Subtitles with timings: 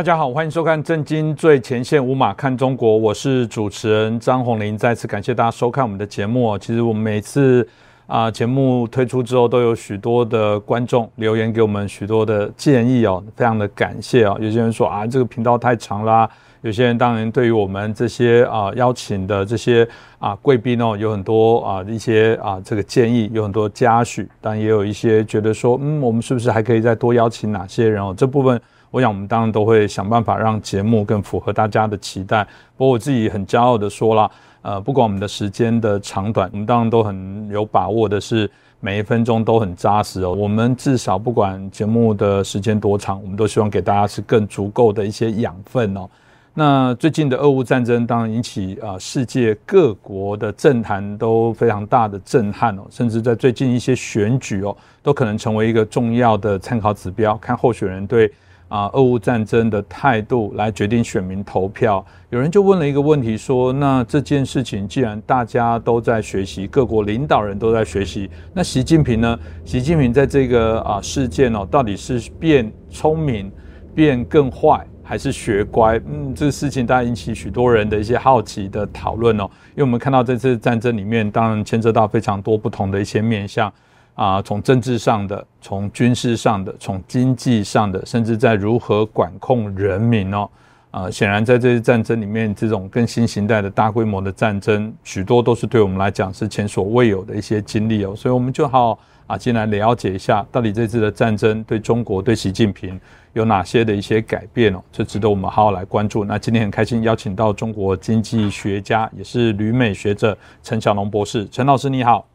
[0.00, 4.74] 大家好，欢迎收看《震惊最前线》，无马看中国，我是主持人张宏林。
[4.74, 6.56] 再次感谢大家收看我们的节目。
[6.56, 7.68] 其实我们每次
[8.06, 14.38] 啊节目推出之后，都有许多的观众留言给我们许多的建议哦，非常的感谢哦。
[14.40, 16.26] 有些人说啊，这个频道太长啦。
[16.62, 19.86] 有些人当然对于我们这些啊邀请的这些
[20.18, 28.14] 啊贵宾哦，有很多啊一些啊这个建议，有很多嘉许，但也有一些觉得说，嗯，我们是不是还可以再多邀请哪些人哦？
[28.16, 28.58] 这部分。
[28.90, 32.44] 我想，我们当然都会想办法让节目更符合大家的期待。
[32.76, 34.30] 不过，我自己很骄傲的说了，
[34.62, 40.32] 呃，不管我们的时间的长短，我们当然都很有把握的是每一分钟都很扎实哦。
[40.32, 46.08] 我们至少不管节目的时间多长，我们都希望给大家是更足够的一些养分哦。
[46.52, 58.28] 那最近的俄乌战争当然引起啊世界各国的政坛都非常大的震撼哦，甚至在最近一些选举哦，都可能成为一个重要的参考指标，看候选人对。
[58.70, 62.04] 啊，俄乌战争的态度来决定选民投票。
[62.30, 69.38] 有人就问了一个问题，说：那这件事情既然大家都在学习，各国领导人都在学习，那习近平呢？
[69.64, 73.50] 习近平在这个啊事件哦，到底是变聪明、
[73.92, 76.00] 变更坏，还是学乖？
[76.06, 79.50] 嗯，这个事情大家引起许多人的一些好奇的讨论哦。
[79.70, 83.72] 因为我们看到这次战争里面，当然牵涉到非常多不同的一些面向。
[84.20, 90.46] 啊，从政治上的，从军事上的，从经济上的，甚至在如何管控人民哦，
[90.90, 103.00] 啊，显然在这些战争里面，这种更新形态的大规模的战争，许多都是对我们来讲是前所未有的一些经历哦，所以我们就好啊，进来了解一下，到底这次的战争对中国、对习近平
[103.32, 106.26] 有哪些的一些改变哦，这值得我们好好来关注。
[106.26, 112.26] 那今天很开心邀请到中国经济学家，也是旅美学者陈小龙博士，陈老师你好，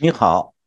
[0.00, 0.57] 你好。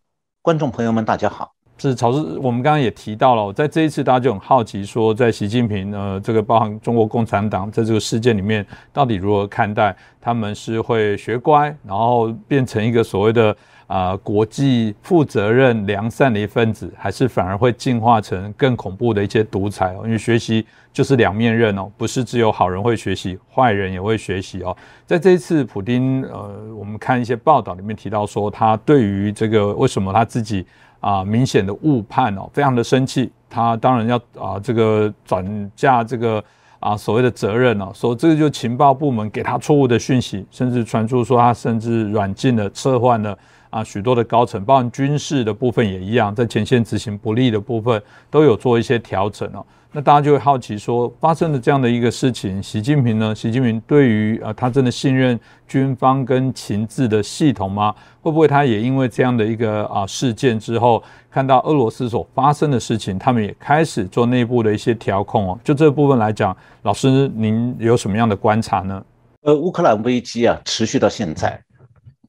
[0.43, 1.53] 观众朋友们，大家好。
[1.77, 9.95] 是曹志，我们刚刚也提到了，在这一次大家就很好奇，说在习近平呃这个包含中国共产党在这个事件里面，到底如何看待？
[10.19, 13.55] 他们是会学乖，然后变成一个所谓的
[13.91, 20.03] 啊国际负责任良善的一份子，还是反而会进化成更恐怖的一些独裁哦？
[20.05, 24.73] 因为学习就是两面刃哦，不是只有好人会学习，坏人也会学习哦。
[25.05, 30.65] 在这一次，普丁呃，我们看一些报道里面提到说，他对于这个为什么他自己
[31.01, 33.29] 啊明显的误判哦，非常的生气。
[33.49, 36.41] 他当然要啊这个转嫁这个
[36.79, 43.37] 啊所谓的责任哦，说这个就情报部门给他错误的讯息，甚至传出说他甚至软禁了、撤换了
[43.71, 47.99] 啊许多的高层，包含军事的部分也一样，在前线执行不利的部分
[48.29, 49.65] 都有做一些调整哦。
[49.93, 53.35] 那大家就会好奇说，发生了这样的一个事情，习近平呢？
[53.35, 55.37] 习近平对于啊，他真的信任
[55.67, 57.93] 军方跟情治的系统吗？
[58.21, 65.59] 会不会他也因为这样的一个啊事件之后，看到俄罗斯所发生的事情，他们也开始做内部的一些调控哦？
[65.61, 69.03] 就这部分来讲，老师您有什么样的观察呢？
[69.41, 71.61] 呃，乌克兰危机啊，持续到现在，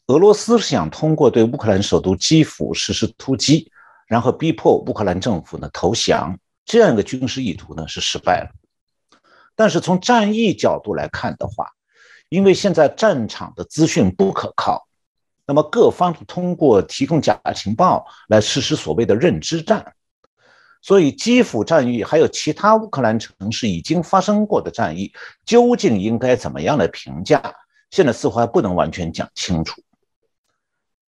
[0.09, 3.71] 俄罗斯是想通过对乌克兰首都基辅实施突击，
[4.09, 6.39] 然后逼迫乌克兰政府呢投降。
[6.65, 8.51] 这样一个军事意图呢是失败了，
[9.57, 11.67] 但是从战役角度来看的话，
[12.29, 14.87] 因为现在战场的资讯不可靠，
[15.45, 19.95] 那么各方通过提供假情报来实施所谓的认知战，
[20.83, 25.13] 所以基辅战役还有其他乌克兰城市已经发生过的战役，
[25.45, 27.41] 究竟应该怎么样来评价？
[27.91, 29.83] 现在似乎还不能完全讲清楚。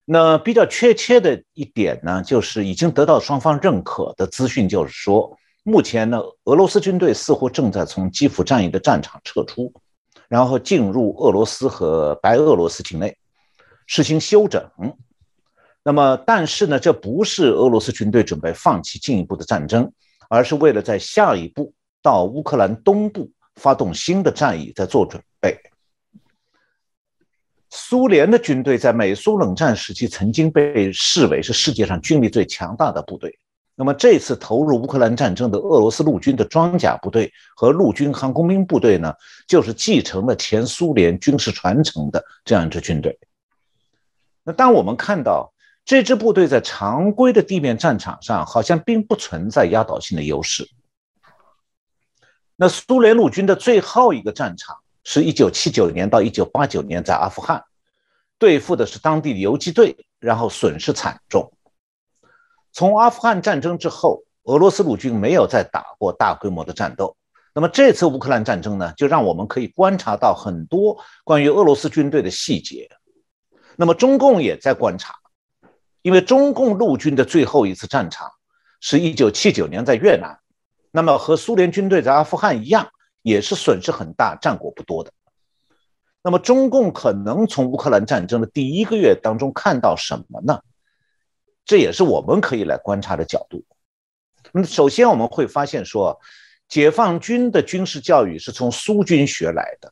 [0.05, 5.37] 那比较确切的一点呢，就是已经得到双方认可的资讯，就是说。
[5.65, 9.71] 目前呢，俄罗斯军队似乎正在从基辅战役的战场撤出，
[10.27, 13.15] 然后进入俄罗斯和白俄罗斯境内
[13.87, 14.61] 实行休整。
[15.81, 19.89] 那么，但是呢，这不是俄罗斯军队准备放弃进一步的战争，
[20.27, 25.57] 而是为了在下一步到乌克兰东部发动新的战役在做准备。
[27.75, 33.35] 苏联的军队在美苏冷战时期曾经被视为是世界上军力最强大的部队。
[33.73, 39.11] 那么这次投入乌克兰战争的俄罗斯陆军的装甲部队和陆军航空兵部队呢，
[39.47, 43.17] 就是继承了前苏联军事传承的这样一支军队。
[44.43, 45.51] 那当我们看到
[45.83, 50.69] 这支部队在常规的地面战场上好像并不存在压倒性的优势。
[52.55, 57.63] 那苏联陆军的最后一个战场是一九七九年到一九八九年在阿富汗，
[58.37, 61.51] 对付的是当地游击队，然后损失惨重。
[62.71, 67.15] 从阿富汗战争之后，俄罗斯陆军没有再打过大规模的战斗。
[67.53, 72.89] 那么这次乌克兰战争呢，就让我们可以观察到很多关于俄罗斯军队的细节。
[73.75, 75.15] 那么中共也在观察，
[76.01, 78.31] 因为中共陆军的最后一次战场
[78.79, 80.39] 是一九七九年在越南，
[80.91, 82.89] 那么和苏联军队在阿富汗一样，
[83.23, 85.11] 也是损失很大、战果不多的。
[86.21, 90.61] 那么中共可能从乌克兰战争的第一个月当中看到什么呢？
[91.65, 93.65] 这也是我们可以来观察的角度。
[94.51, 96.19] 那首先我们会发现说，
[96.67, 99.91] 解放军的军事教育是从苏军学来的，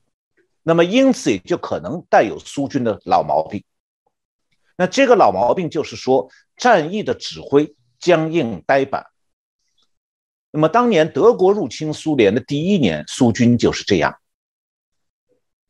[0.64, 3.64] 那么因此也就可能带有苏军的老毛病。
[4.78, 9.11] 那这个老毛病就是说，战役的指挥僵硬呆板。
[10.52, 14.14] 那么当年德国入侵苏联的第一年，苏军就是这样，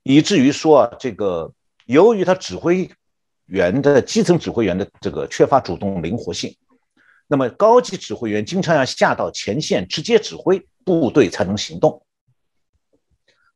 [0.02, 1.54] 以至于说这个
[1.86, 2.90] 由于他指挥
[3.46, 6.56] 员的基层指挥员的这个缺乏主动灵活性，
[7.28, 12.04] 那么高级指挥员经常要下到前线直接指挥部队才能行动。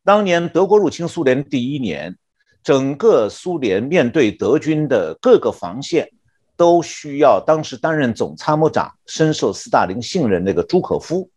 [0.03, 2.15] 当年德国入侵苏联第一年，
[2.61, 6.11] 整个苏联面对德军的各个防线。
[6.57, 11.29] 都需要当时担任总参谋长、深受斯大林信任那个朱可夫，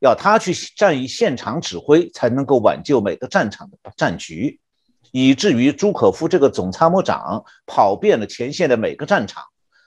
[0.00, 4.60] 要他去战役现场指挥，才能够挽救每个战场的战局，
[5.10, 9.42] 以至于朱可夫这个总参谋长跑遍了前线的每个战场，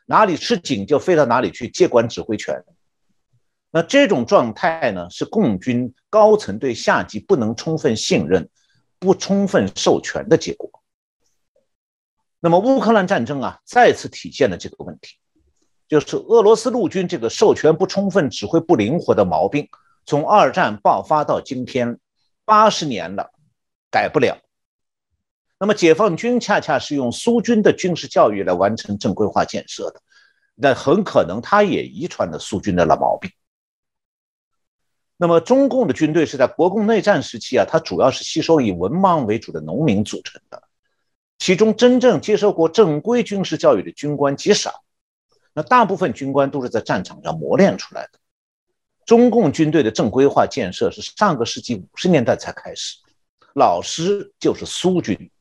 [0.06, 2.62] 哪里吃紧就飞到哪里去接管指挥权。
[3.71, 8.50] 那这种状态呢，是共军高层对下级不能充分信任、
[9.00, 10.69] 不充分授权的结果。
[12.44, 15.18] 那么乌克兰战争啊，再次体现了这个问题，
[15.88, 19.70] 就是俄罗斯陆军这个授权不充分、指挥不灵活的毛病，
[20.08, 22.00] 从二战爆发到今天，
[22.44, 23.32] 八十年了，
[23.92, 24.40] 改不了。
[25.60, 30.02] 那么解放军恰恰是用苏军的军事教育来完成正规化建设的，
[30.56, 33.30] 那很可能他也遗传了苏军的老毛病。
[35.16, 40.64] 那么中共的军队是在国共内战时期啊，它主要是吸收以文盲为主的农民组成的。
[41.42, 44.84] 其中真正接受过正规军事教育的军官极少，
[45.56, 48.20] 那大部分军官都是在战场上磨练出来的。
[49.08, 53.00] 中共军队的正规化建设是上个世纪五十年代才开始，
[53.56, 55.32] 老师就是苏军。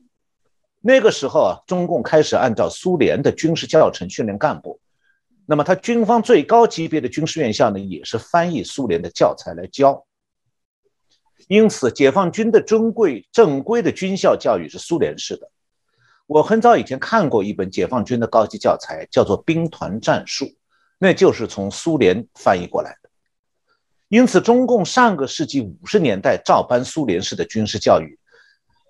[0.79, 4.81] 那个时候啊，中共开始按照苏联的军事教程训练干部，
[5.45, 10.03] 那么他军方最高级别的军事院校呢，也是翻译苏联的教材来教。
[11.47, 15.47] 因此，解放军的尊贵正规的军校教育是苏联式的。
[16.31, 20.45] 我很早以前看过一本解放军的高级教材，叫做《兵团战术》，
[20.97, 23.09] 那就是从苏联翻译过来的。
[24.07, 28.17] 因此，中共上个世纪五十年代照搬苏联式的军事教育，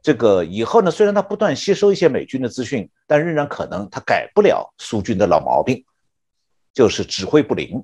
[0.04, 5.84] 这个以后呢，虽然他不断吸收一些美军的资讯，但仍然可能他改不了苏军的老毛病，
[6.76, 7.84] 就是指挥不灵。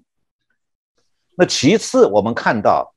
[1.36, 2.94] 那其次，我们看到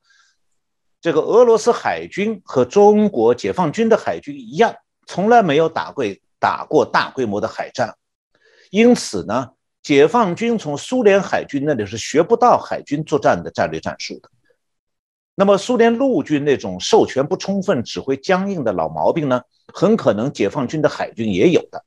[1.01, 4.75] 这个俄罗斯海军和中国解放军的海军一样，
[5.07, 6.05] 从来没有打过。
[6.41, 7.95] 打过大规模的海战，
[8.71, 9.51] 因此呢，
[9.83, 14.29] 解放军从苏联海军那里是学不到海军作战的战略战术的。
[15.35, 21.85] 那么，苏联陆军那种授权不充分、指挥僵硬的老毛病呢，很可能解放军的海军也有的。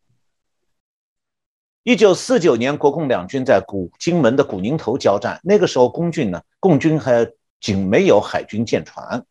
[1.82, 7.28] 一九四九年，国共两军在古金门的古宁头交战，那个时候，共军呢，共军还
[7.61, 9.25] 仅没有海军舰船，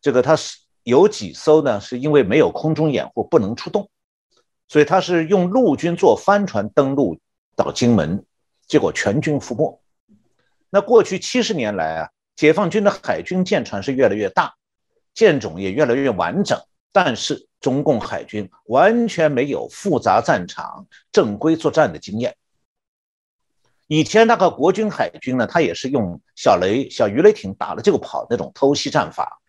[0.00, 3.88] 这个他是有几艘呢，是因为没有空中掩护，不能出动。
[4.70, 7.18] 所以他是用陆军坐帆船登陆
[7.56, 8.24] 到金门，
[8.68, 9.82] 结果全军覆没。
[10.70, 14.54] 那过去七十年来啊，解放军的海军舰船是越来越大，
[15.12, 16.56] 舰种也越来越完整，
[16.92, 22.36] 但是中共海军完全没有复杂战场正规作战的经验。
[23.88, 29.40] 以前那个国军海军呢，他也是用小雷、小鱼雷艇打了就跑那种偷袭战法。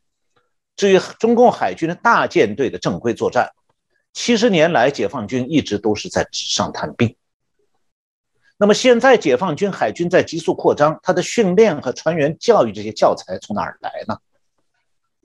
[0.75, 3.51] 至于中共海军的大舰队的正规作战，
[4.13, 7.15] 七十年来，解放军一直都是在纸上谈兵。
[8.57, 14.19] 那么现在，解放军海军在急速扩张，它的训练和船员教育这些教材从哪儿来呢？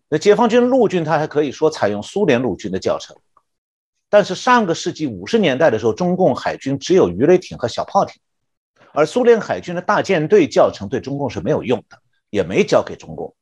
[0.08, 3.16] 那解放军陆军，它还可以说采用苏联陆军的教程。
[4.08, 8.22] 但是上个世纪五十年代的时候，中共海军只有鱼雷艇和小炮艇，
[8.92, 11.98] 而苏联海军的大舰队教程对中共是没有用的，
[12.30, 13.34] 也没教给中共。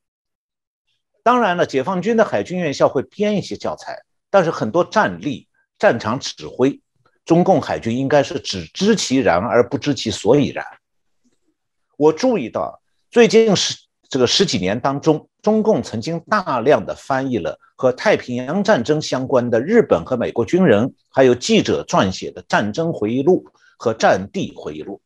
[1.23, 4.03] 当然了，解放军的海军院校会编一些教材。
[4.35, 5.47] 但是很多战力、
[5.79, 6.81] 战场指挥，
[7.25, 10.67] 中共海军应该是只知其然而不知其所以然。
[11.97, 13.77] 我注意到最近十
[14.09, 23.47] 这个十几年当中，中共曾经大量的翻译了和太平洋战争相关的日本和美国军人还有记者撰写的战争回忆录
[23.79, 25.01] 和战地回忆录，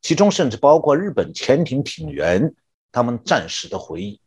[0.00, 2.54] 其中甚至包括日本潜艇艇员
[2.90, 4.18] 他们战时的回忆。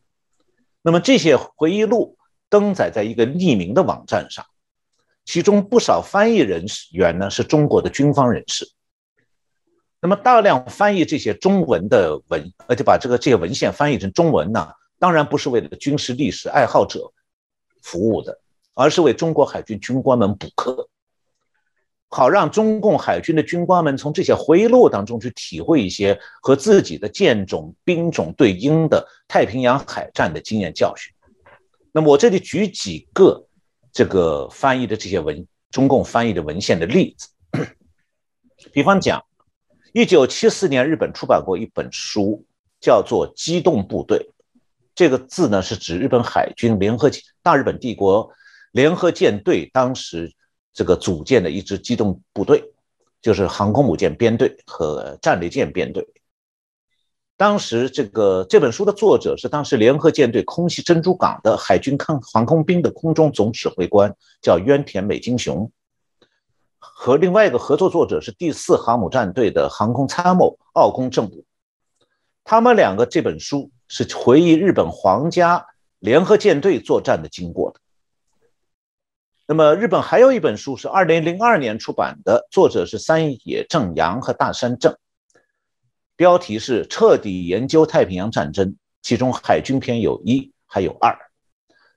[0.83, 2.18] 那么这些回忆录。
[2.49, 4.45] 登载在一个匿名的网站上，
[5.25, 8.67] 其中不少翻译人员呢是中国的军方人士。
[10.01, 17.11] 那么大量翻译这些中文的文，而且把这个这些文献翻译成中文呢，当然不是为了军事历史爱好者
[17.81, 18.39] 服务的，
[18.73, 20.87] 而是为中国海军军官们补课，
[22.07, 31.13] 好让中共海军的军官们从这些回忆录当中去体会一些和自己的舰种兵种对应的太平洋海战的经验教训。
[31.91, 33.47] 那么我这里举几个
[33.91, 37.27] 这个翻译的这些文，中共翻译的文献的例子，
[38.71, 39.23] 比方讲。
[39.91, 42.45] 一九七四年，日本出版过一本书，
[42.79, 44.19] 叫做《机动部队》。
[44.93, 47.09] 这个字呢，是指日本海军联合
[47.41, 48.31] 大日本帝国
[48.71, 50.31] 联合舰队当时
[50.73, 52.63] 这个组建的一支机动部队，
[53.19, 56.07] 就是航空母舰编队和战列舰编队。
[57.39, 65.71] 当时这个这本书的作者是当时联合舰队空袭珍珠港的海军抗航空兵的空中总指挥官，叫渊田美金雄。
[66.79, 71.45] 和另外一个合作作者是第四航母战队的航空参谋奥宫正武，
[72.43, 75.65] 他们两个这本书是回忆日本皇家
[75.99, 77.79] 联合舰队作战的经过的。
[79.47, 84.93] 那么日本还有一本书是二零零二年出版的，作者是三野正阳和大山正，
[86.19, 91.17] 标题是彻底研究太平洋战争，其中海军篇有一还有二。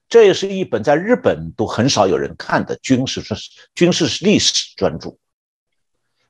[0.09, 3.21] 这也是一本在日本都很少有人看的军事
[3.75, 5.17] 军事历史专著。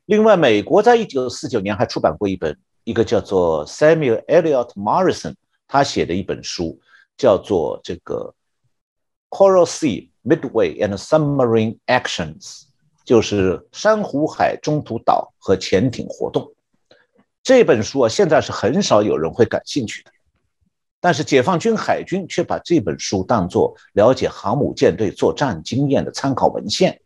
[0.06, 5.34] 另外，美国在一九四九年还出版过一本，一个叫做 Samuel Eliot Morrison
[5.68, 6.80] 他写的一本书，
[7.18, 8.34] 叫做这个
[9.28, 12.62] Coral Sea Midway and Submarine Actions，
[13.04, 16.54] 就是珊瑚海中途岛和潜艇活动。
[17.42, 20.12] 这本书啊，现在是很少有人会感兴趣的。
[21.00, 27.00] 但是解放军海军却把这本书当作了解航母舰队作战经验的参考文献。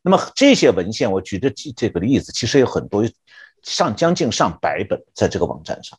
[0.00, 3.04] 那么这些文献，我举的这个例子，其实有很多，
[3.62, 5.98] 上将近上百本，在这个网站上。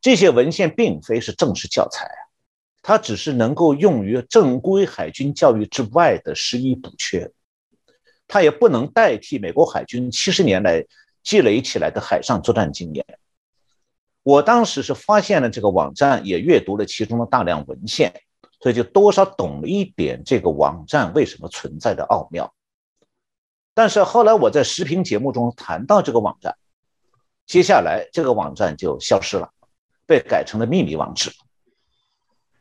[0.00, 2.22] 这些文献并非是正式教材啊，
[2.82, 7.32] 它只是能够用于正规海军教育之外的拾遗补缺，
[8.28, 10.84] 它也不能代替美国海军七十年来
[11.28, 13.04] 积累起来的海上作战经验。
[14.22, 18.10] 我当时是发现了这个网站，也阅读了其中的大量文献，
[18.62, 22.54] 所以就多少懂了一点这个网站为什么存在的奥妙。
[23.74, 26.56] 但是后来我在视频节目中谈到这个网站，
[27.46, 29.50] 接下来这个网站就消失了，
[30.06, 31.30] 被改成了秘密网址。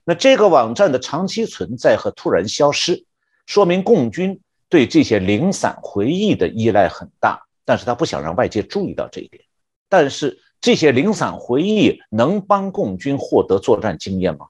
[0.04, 3.06] 那这个网站的长期存在和突然消失，
[3.46, 9.44] 说明共军对这些零散回忆的依赖很大，但是他不想让外界注意到这一点。
[9.90, 10.42] 但是。
[10.60, 14.48] 这些零散回忆能帮共军获得作战经验吗？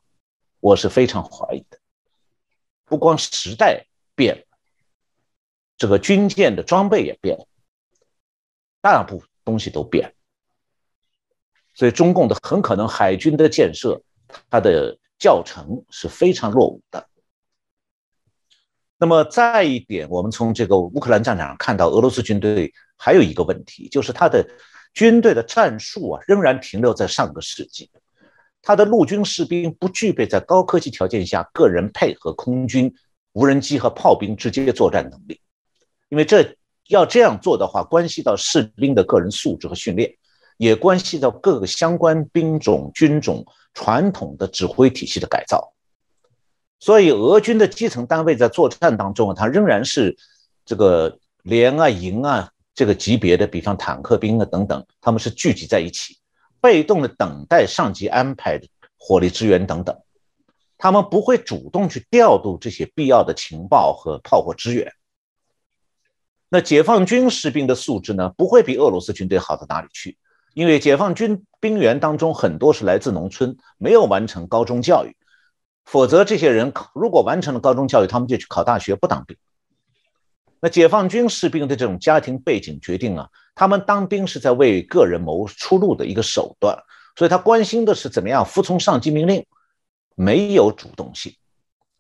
[0.62, 1.77] 我是非常怀疑的。
[2.86, 4.43] 不光时代变了，
[5.77, 7.45] 这个军舰的装备也变了，
[8.79, 10.13] 大部东西都变了。
[11.74, 14.01] 所以中共的很可能海军的建设，
[14.50, 17.05] 它的教程是非常落伍的。
[18.97, 24.46] 那么再一点，我们从这个乌克兰战场上看到，俄罗斯军队还有一个问题，就是他的。
[24.94, 27.92] 军队的战术啊，仍然停留在上个世纪。
[28.63, 32.92] 他的陆军士兵不具备在高科技条件下个人配合空军、
[33.34, 35.39] 无人机和炮兵直接作战能力，
[36.10, 40.12] 因为这要这样做的话，关系到士兵的个人素质和训练，
[40.58, 45.74] 也关系到各个相关兵种、军种传统的指挥体系的改造。
[46.80, 50.18] 所以，俄军的基层单位在作战当中啊，它仍然是
[50.66, 52.51] 这个连啊、营啊。
[52.77, 56.19] 这个级别的，比方坦克兵啊等等，他们是聚集在一起，
[56.62, 58.67] 被动的等待上级安排的
[59.00, 60.00] 火力支援等等，
[60.77, 64.93] 他们不会主动去调度这些必要的情报和炮火支援。
[66.50, 70.15] 那解放军士兵的素质呢，不会比俄罗斯军队好到哪里去，
[70.53, 75.17] 因为解放军兵员当中很多是来自农村，没有完成高中教育，
[75.84, 79.36] 否则这些人如果完成了高中教育，他们就去考大学，不当兵。
[80.60, 86.76] 那解放军士兵的这种家庭背景决定啊，他们当兵是在为个人谋出路的一个手段，
[87.16, 89.46] 所以他关心的是怎么样服从上级命令，
[90.16, 91.32] 没有主动性，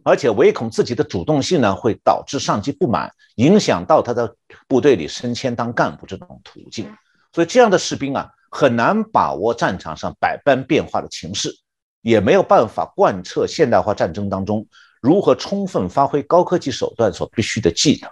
[0.03, 4.35] 而且唯恐自己的主动性呢会导致上级不满，影响到他的
[4.67, 6.91] 部队里升迁当干部这种途径，
[7.33, 11.55] 所以这样的士兵啊很难把握战场上百般变化的情势，
[12.01, 14.65] 也没有办法贯彻现代化战争当中
[14.99, 18.09] 如何充分发挥高科技手段所必须的技能。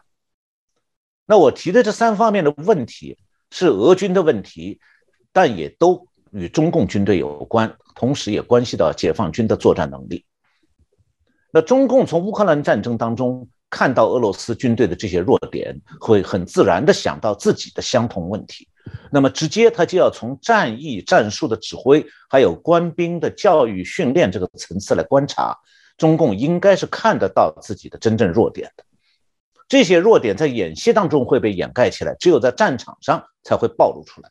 [1.25, 3.17] 那我提的这三方面的问题
[3.51, 4.79] 是俄军的问题，
[5.31, 10.25] 但也都与中共军队有关，同时也关系到解放军的作战能力。
[11.51, 18.67] 那中共从乌克兰战争当中看到俄罗斯军队的这些弱点，会很自然地想到自己的相同问题，
[19.11, 25.57] 那么直接他就要从战役战术的指挥，还有官兵的教育训练这个层次来观察，
[25.97, 28.83] 中共应该是看得到自己的真正弱点的。
[29.67, 34.29] 这些弱点在演习当中会被掩盖起来，只有在战场上才会暴露出来。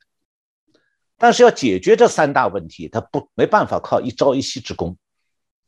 [1.17, 4.97] 但是要解决这三大问题，他不没办法靠一朝一夕之功，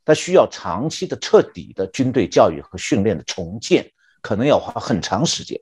[0.05, 5.59] 他需要长期的、彻底的军队教育和训练的重建，可能要花很长时间。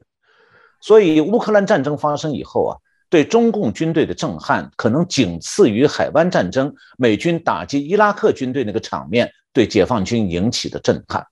[0.81, 2.77] 所以乌克兰战争发生以后啊，
[3.09, 11.25] 对中共军队的震撼可能仅次于海湾战争美军打击伊拉克军队那个场面对解放军引起的震撼。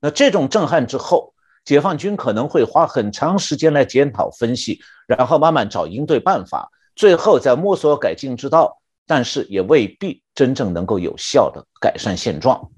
[0.00, 1.33] 那这种震撼之后，
[1.64, 6.70] 解放军可能会花很长时间来检讨分析，然后慢慢找应对办法。
[6.94, 12.70] 最后再摸索改进之道，但是也未必真正能够有效的改善现状。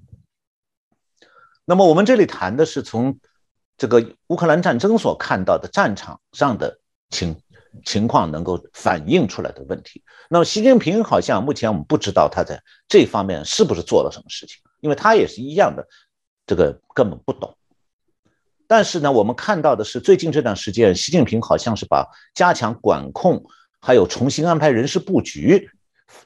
[1.65, 3.19] 那么我们这里谈的是从
[3.77, 6.79] 这个乌克兰战争所看到的战场上的
[7.11, 7.37] 情
[7.85, 10.03] 情况能够反映出来的问题。
[10.31, 15.87] 那么习近平好像目前我们不知道他在这方面是不是做了什么事情，因为他也是一样的，
[16.47, 17.56] 这个根本不懂。
[18.67, 23.45] 但是呢，我们看到的是最近这段时间，习近平好像是把加强管控。
[23.79, 25.71] 还有重新安排人事布局，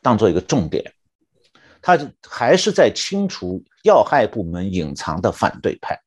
[0.01, 0.95] 当做一个重点，
[1.83, 6.01] 他还是在清除要害部门隐藏的反对派。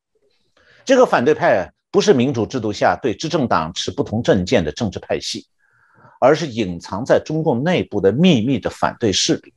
[0.84, 5.46] 这个反对派不是民主制度下对执政党持不同政见的政治派系，
[6.20, 9.54] 而是隐藏在中共内部的秘密的反对势力。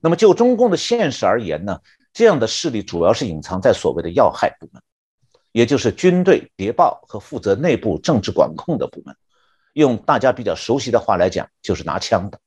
[0.00, 1.80] 那么就中共的现实而言呢，
[2.12, 4.80] 这样的势力主要是隐藏在所谓的要害部门，
[5.54, 9.14] 也就是军队谍报和负责内部政治管控的部门。
[9.74, 12.40] 用大家比较熟悉的话来讲，就是拿枪的。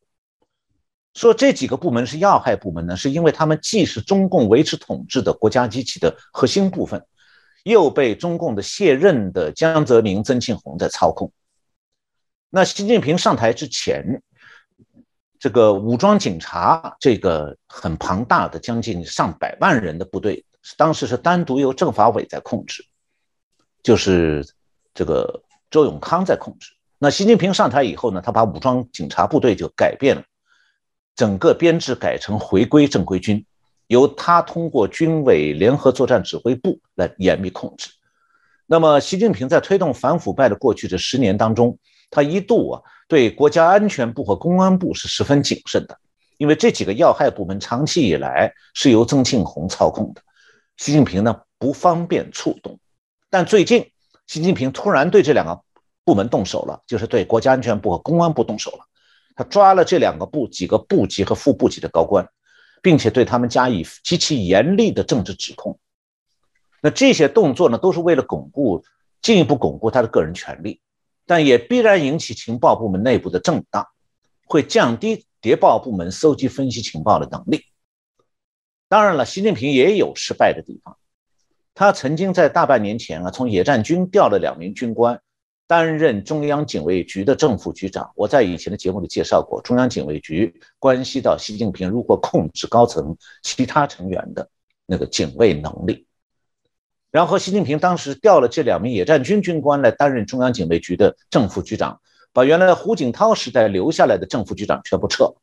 [1.14, 7.02] 说这几个部门是要害部门呢，是因为他们既是中共维持统治的国家机器的核心部分，
[7.64, 11.32] 又被中共的卸任的江泽民、曾庆红在操控。
[12.50, 14.22] 那习近平上台之前，
[15.40, 22.86] 这个武装警察这个很庞大的将近上百万人的部队，当时是单独由政法委在控制，
[23.84, 24.46] 就是
[24.94, 26.72] 这个周永康在控制。
[27.00, 30.24] 那习近平上台以后呢，他把武装警察部队就改变了，
[31.16, 33.46] 整个编制改成回归正规军，
[33.88, 37.92] 由他通过军委联合作战指挥部来严密控制。
[38.66, 41.78] 那么，习近平在推动反腐败的过去这十年当中，
[42.10, 45.98] 他一度啊对国家安全部和公安部是十分谨慎的，
[46.38, 50.22] 因为这几个要害部门长期以来是由曾庆红操控的，
[50.78, 52.78] 习近平呢不方便触动。
[53.38, 53.92] 但最近，
[54.26, 55.62] 习近平突然对这两个。
[56.04, 58.80] 部门动手了，就是对国家安全部和公安部动手了。
[59.36, 62.28] 他抓了这两个部几个部级和副部级的高官，
[62.82, 65.78] 并且对他们加以极其严厉的政治指控。
[66.82, 68.84] 那这些动作呢，都是为了巩固、
[69.22, 70.82] 进一步巩固他的个人权利，
[71.28, 73.86] 但也必然引起情报部门内部的震荡，
[74.48, 77.66] 会降低谍报部门搜集分析情报的能力。
[78.88, 80.98] 当然了，习近平也有失败的地方。
[81.78, 85.22] 他曾经在大半年前啊，从野战军调了两名军官。
[85.68, 94.50] 担任中央警卫局的正副局长，我在以前的节目里介绍过，中央警卫局关系到习近平如何控制高层其他成员的
[94.88, 96.08] 那个警卫能力。
[97.12, 102.00] 然后，习近平当时调了这两名野战军军官来担任中央警卫局的正副局长，
[102.34, 105.36] 把原来胡锦涛时代留下来的正副局长全部撤。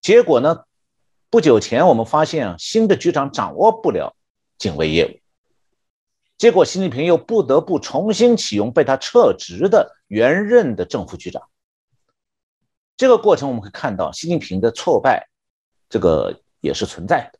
[0.00, 0.64] 结果呢，
[1.30, 4.16] 不久前我们发现啊，新的局长掌握不了
[4.56, 5.27] 警卫业务。
[6.38, 11.42] 结果，习近平又不得不重新启用被他撤职的原任的正副局长。
[12.96, 15.28] 这个过程我们可以看到，习近平的挫败，
[15.88, 17.38] 这个也是存在的。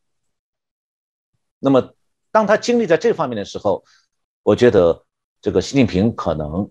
[1.61, 1.95] 那么，
[2.33, 3.85] 当他经历在这方面的时候，
[4.43, 5.05] 我觉得
[5.41, 6.69] 这个习近平可能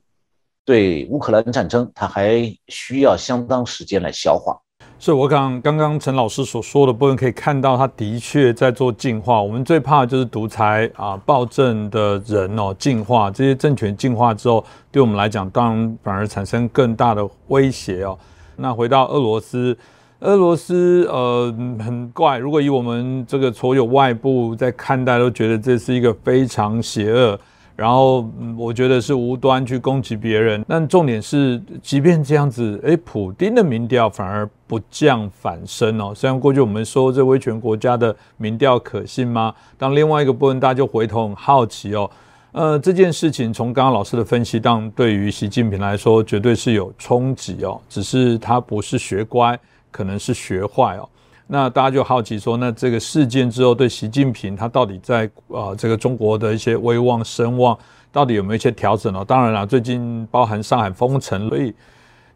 [0.66, 4.62] 对乌克兰战争，他还需要相当时间来消化。
[5.00, 9.40] 是我刚刚刚陈老师所说的部分，可以看到他的确在做进化。
[9.40, 18.18] 我们最怕就是独裁啊、暴政的人哦，进化这些政权进化之后，对我们来讲，当然反而产生更大的威胁哦。
[18.56, 19.78] 那回到俄罗斯，
[20.22, 27.40] 俄罗斯呃很怪，如果以我们这个所有外部在看待，都觉得这是一个非常邪恶。
[27.78, 36.12] 然后我觉得是无端去攻击别人，但重点是，即便这样子，诶，普丁的民调反而不降反升哦。
[36.16, 39.54] 虽然过去我们说这威权国家的民调可信吗？
[39.78, 42.10] 当另外一个部分，大家就回头很好奇哦。
[42.54, 47.80] 呃，这件事情从刚刚老师的分析，当对于习近平来说，绝对是有冲击哦。
[47.88, 49.56] 只是他不是学乖，
[49.92, 51.08] 可能是学坏哦。
[51.48, 57.78] 那大家就好奇说，那这个事件之后对习近平他到底在啊这个中国的一些威望声望
[58.12, 59.24] 到底有没有一些调整呢？
[59.26, 61.74] 当然了，最近包含上海封城，所以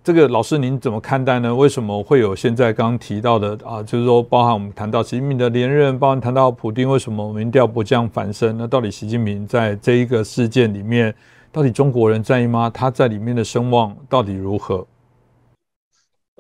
[0.04, 1.54] 这个老师您怎么看待呢？
[1.54, 3.84] 为什么会有现在刚刚提到的啊？
[3.84, 8.58] 就是说，包含我们谈到习近平的连任，包含谈到普京为什么民调不降反升？
[8.58, 11.14] 那到底习近平在这一个事件里面，
[11.52, 12.72] 到底中国人在意吗？
[12.74, 14.86] 他在里面的声望到底如何？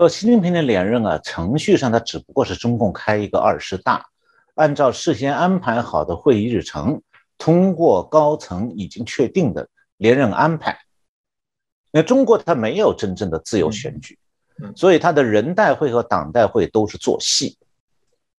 [0.01, 4.03] 呃，习近平的连任啊，程序上他只不过是中共开一个二十大，
[4.55, 6.99] 按照事先安排好的会议日程，
[7.37, 10.75] 通过高层已经确定的连任安排。
[11.91, 14.17] 那中国它没有真正的自由选举，
[14.75, 17.55] 所以它的人代会和党代会都是做戏，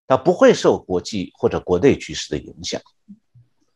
[0.09, 2.83] 它不会受国际或者国内局势的影响。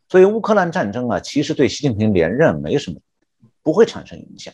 [0.09, 2.99] 所以乌克兰战争啊，其实对习近平连任没什么，
[3.62, 4.53] 不会产生影响，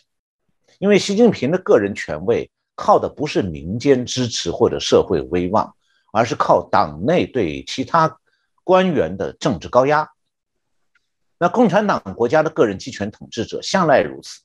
[0.77, 5.73] 因为习近平的个人权威靠的不是民间支持或者社会威望，
[6.11, 8.17] 而是靠党内对其他
[8.63, 10.09] 官员的政治高压。
[11.37, 14.39] 那共产党国家的个人集权统治者向来如此。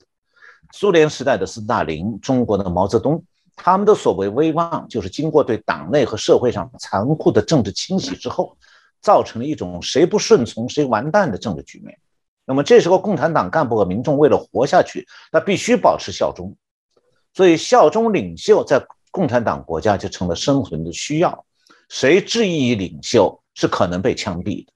[0.73, 3.23] 苏联时代的斯大林，中国的毛泽东，
[3.55, 8.57] 他们的所谓威望，就是经过对党内和社会上残酷的政治清洗之后，
[9.01, 11.97] 造成了一种谁不顺从谁完蛋的政治局面。
[12.45, 16.55] 那么这时候，共产党干部和民众为了活下去，那必须保持效忠，
[17.33, 21.45] 所以效忠领袖在共产党国家就成了生存的需要。
[21.87, 24.71] 谁质疑领袖，是可能被枪毙的。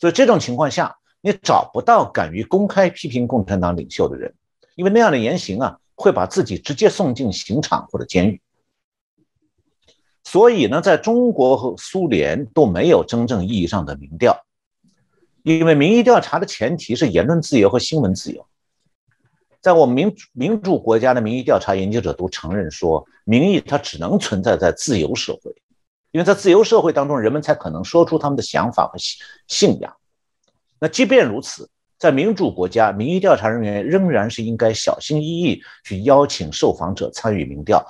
[0.00, 4.34] 所以这种情况下，你找不到敢于公开批评共产党领袖的人。
[4.74, 8.40] 因为那样的言行啊，会把自己直接送进刑场或者监狱。
[10.24, 14.44] 所以呢，在中国和苏联都没有真正意义上的民调，
[15.42, 18.46] 因为民意调查的前提是言论自由和新闻自由。
[19.62, 25.54] 在我们民民主国家的民意调查研究者都承认说，民意它只能存在在自由社会，
[26.10, 29.96] 因为在自由社会当中，人们才可能说出他们的想法和信信仰。
[30.78, 31.70] 那即便如此。
[31.98, 37.80] 在民主国家，民意调查人员仍然是应该小心翼翼去邀请受访者参与民调，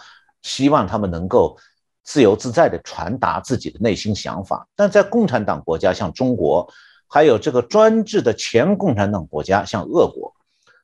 [0.43, 1.57] 希望他们能够
[2.05, 4.69] 自由自在地传达自己的内心想法。
[4.77, 6.71] 但在共产党国家，像中国，
[7.09, 10.31] 还有这个专制的前共产党国家，像俄国，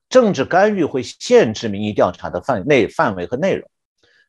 [0.09, 3.69] 政治干预会限制民意调查的范内范围和内容，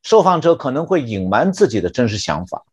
[0.04, 2.64] 受访者可能会隐瞒自己的真实想法。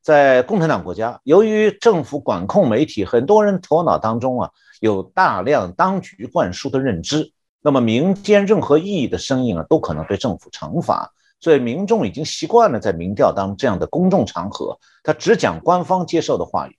[0.00, 4.50] 在共产党国家，由于政府管控媒体，很多人头脑当中啊。
[4.80, 11.12] 有大量当局灌输的认知，那么民间任何异议的声音啊，都可能被政府惩罚。
[11.38, 16.78] 所以民众已经习惯了在民调当这样的公众场合，他只讲官方接受的话语。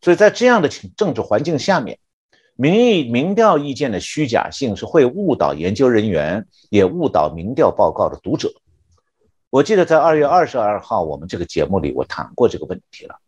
[0.00, 1.98] 所以在这样的政治环境下面，
[2.58, 8.50] 民意民调意见的虚假性是会误导研究人员，也误导民调报告的读者。
[9.50, 13.20] 我记得在二月二十二号我们这个节目里，我谈过这个问题了。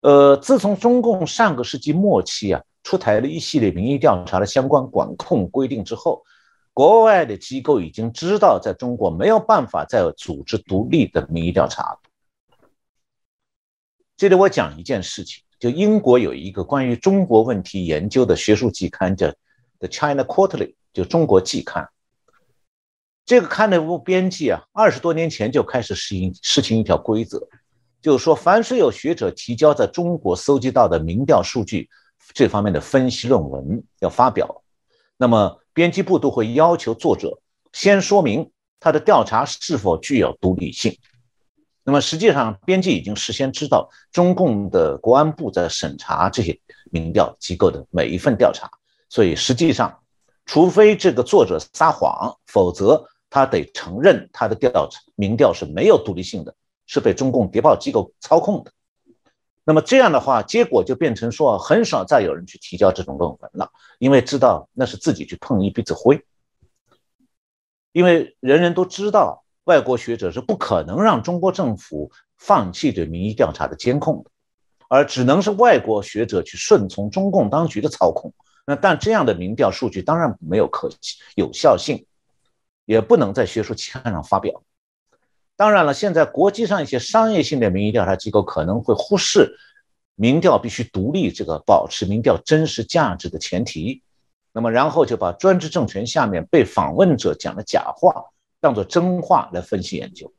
[0.00, 6.24] 呃，自从中共上个世纪末期啊出台了一系列民意调查的相关管控规定之后，
[6.72, 11.98] 国外的机构已经知道，在中国没有办法再组织独立的民意调查。
[14.16, 19.28] 这里我讲一件事情，就英国有一个关于中国问题研究的学术季刊，叫
[19.78, 21.88] 《The China Quarterly》，就中国季刊。
[23.24, 27.46] 这个刊的编辑啊，二十多年前就开始实行实行一条规则。
[28.00, 31.88] 就是说，凡是有学者提交在中国搜集到的民调数据
[32.32, 34.64] 这方面的分析论文要发表，
[35.16, 37.38] 那么编辑部都会要求作者
[37.72, 40.98] 先说明他的调查是否具有独立性。
[41.84, 46.58] 那么实际上，编辑已经事先知道中共的国安部在审查这些
[46.90, 48.70] 民调机构的每一份调查，
[49.08, 50.00] 所以实际上，
[50.46, 56.54] 除非这个作者撒谎，否则他得承认他的调查民调是没有独立性的。
[56.84, 58.72] 是被中共谍报机构操控的，
[59.64, 66.22] 那么这样的话，结果就变成说，很少再有人去提交这种论文了，因为知道那是自己去碰一鼻子灰。
[67.92, 74.30] 因为人人都知道，外国学者是不可能让中国政府放弃对民意调查的监控的，
[74.88, 78.32] 而只能是外国学者去顺从中共当局的操控。
[78.66, 80.90] 那但这样的民调数据当然没有可
[81.34, 82.06] 有效性，
[82.84, 84.62] 也不能在学术期刊上发表。
[85.56, 89.56] 当然了，现在国际上一些商业性的民意调查机构可能会忽视
[90.16, 94.02] 民调必须独立这个保持民调真实价值的前提，
[94.52, 98.24] 那么然后就把专制政权下面被访问者讲的假话
[98.62, 100.32] 当做真话来分析研究。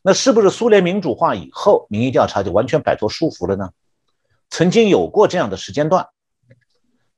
[0.00, 3.70] 那是不是苏联民主化以后民意调查就完全摆脱束缚了呢？
[4.48, 6.06] 曾经有过这样的时间段，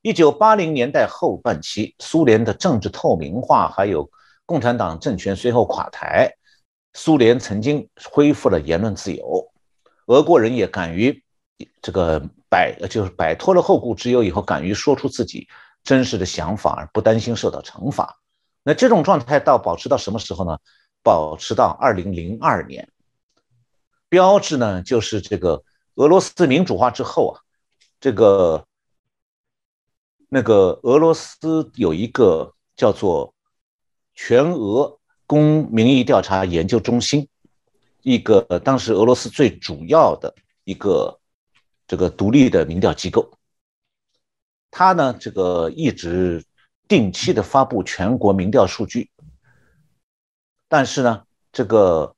[0.00, 4.08] 一九八零年代后半期，苏联的政治透明化还有。
[4.44, 6.30] 共产党政权随后垮台，
[6.94, 9.50] 苏联曾经恢复了言论自由，
[10.06, 11.22] 俄国人也敢于
[11.80, 15.48] 这个摆，就是摆脱了后顾之忧以后，敢于说出自己
[15.84, 18.18] 真实的想法，而不担心受到惩罚。
[18.62, 20.58] 那这种状态到保持到什么时候呢？
[21.02, 22.88] 保持到二零零二年。
[24.08, 27.40] 标志呢，就是这个俄罗斯民主化之后啊，
[27.98, 28.66] 这个
[30.28, 33.34] 那个俄罗斯有一个叫做
[34.14, 37.28] 全俄公民意调查研究中心，
[38.02, 41.18] 一个当时俄罗斯最主要的一个
[41.86, 43.32] 这个独立的民调机构。
[44.70, 46.44] 他呢，这个一直
[46.92, 49.10] 定期的发布全国民调数据，
[50.68, 52.14] 但是呢，这个。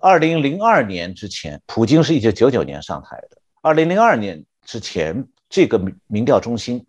[0.00, 3.38] 二零零二年之前，普京是一九九九年上台的。
[3.62, 6.84] 二零零二年之前，这个民民调中心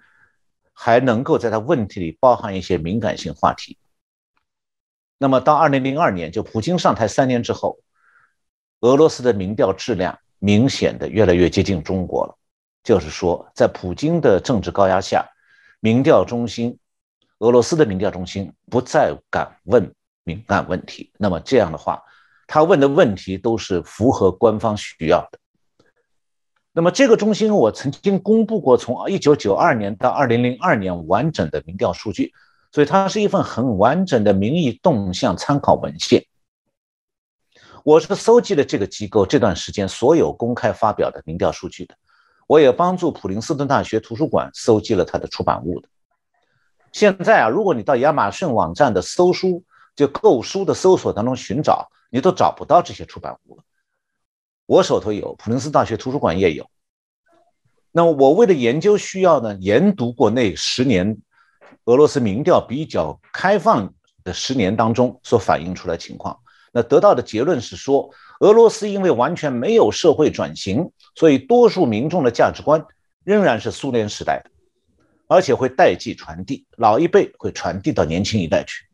[0.74, 3.78] 还能够在他问题里包含一些敏感性话题。
[5.20, 7.78] 那么到二零零二年，就普京上台三年之后，
[8.80, 12.36] 俄罗斯的民调质量明显的越来越接近中国了。
[12.84, 15.24] 就是说，在普京的政治高压下，
[15.82, 16.80] 民调中心，
[17.40, 21.12] 俄罗斯的民调中心不再敢问敏感问题。
[21.18, 22.02] 那么这样的话，
[22.48, 25.40] 他问的问题都是符合官方需要的。
[26.74, 32.32] 那么这个中心我曾经公布过从一九九二年到二零零二年完整的民调数据，
[32.72, 36.24] 所以它是一份很完整的民意动向参考文献。
[37.84, 41.96] 我是搜集了这个机构这段时间所有公开发表的民调数据的，
[42.48, 45.88] 我也帮助普林斯顿大学图书馆搜集了它的出版物的。
[46.98, 49.64] 现在啊，如果你到亚马逊网站的搜书
[49.96, 51.88] 就购书的搜索当中寻找。
[52.10, 53.64] 你都找不到这些出版物了。
[54.66, 56.66] 我手头有，普林斯大学图书馆也有。
[57.92, 61.18] 那么我为了研究需要呢，研读过那十年
[61.84, 66.40] 俄罗斯民调比较开放的十年当中所反映出来情况。
[66.72, 72.82] 那得到的结论是说，俄罗斯因为完全没有社会转型，所以多数民众的价值观
[73.26, 74.50] 仍然是苏联时代的，
[75.28, 78.86] 而且会代际传递，老一辈会传递到年轻一代去。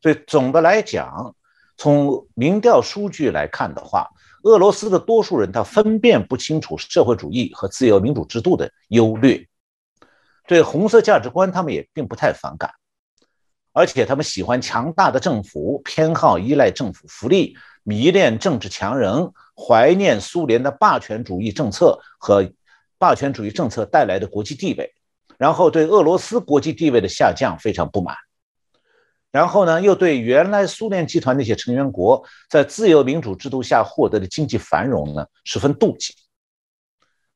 [0.00, 1.34] 所以总的来讲。
[1.80, 4.08] 从民调数据来看的话，
[4.42, 9.46] 俄罗斯的多数人他分辨不清楚社会主义和自由民主制度的优劣，
[10.48, 12.72] 对红色价值观他们也并不太反感，
[13.72, 22.50] 而且他们喜欢强大的政府，偏好依赖政府福利，迷恋政治强人，怀念苏联的霸权主义政策和
[22.98, 24.92] 霸权主义政策带来的国际地位，
[25.38, 28.14] 然后对俄罗斯国际地位的下降非常不满。
[29.30, 36.14] 然后呢，又对原来苏联集团那些成员国在自由民主制度下获得的经济繁荣呢，十分妒忌。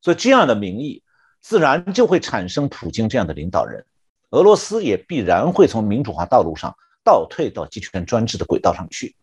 [0.01, 1.03] 所以这样的民意
[1.41, 3.85] 自然就会产生普京这样的领导人，
[4.31, 9.15] 俄罗斯也必然会从民主化道路上倒退到集权专制的轨道上去。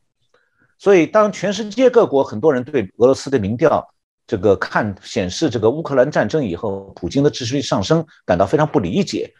[0.77, 3.93] 所以，当全世界各国很多人对俄罗斯的民调
[4.29, 9.33] 这个看显示这个乌克兰战争以后普京的支持率上升感到非常不理解，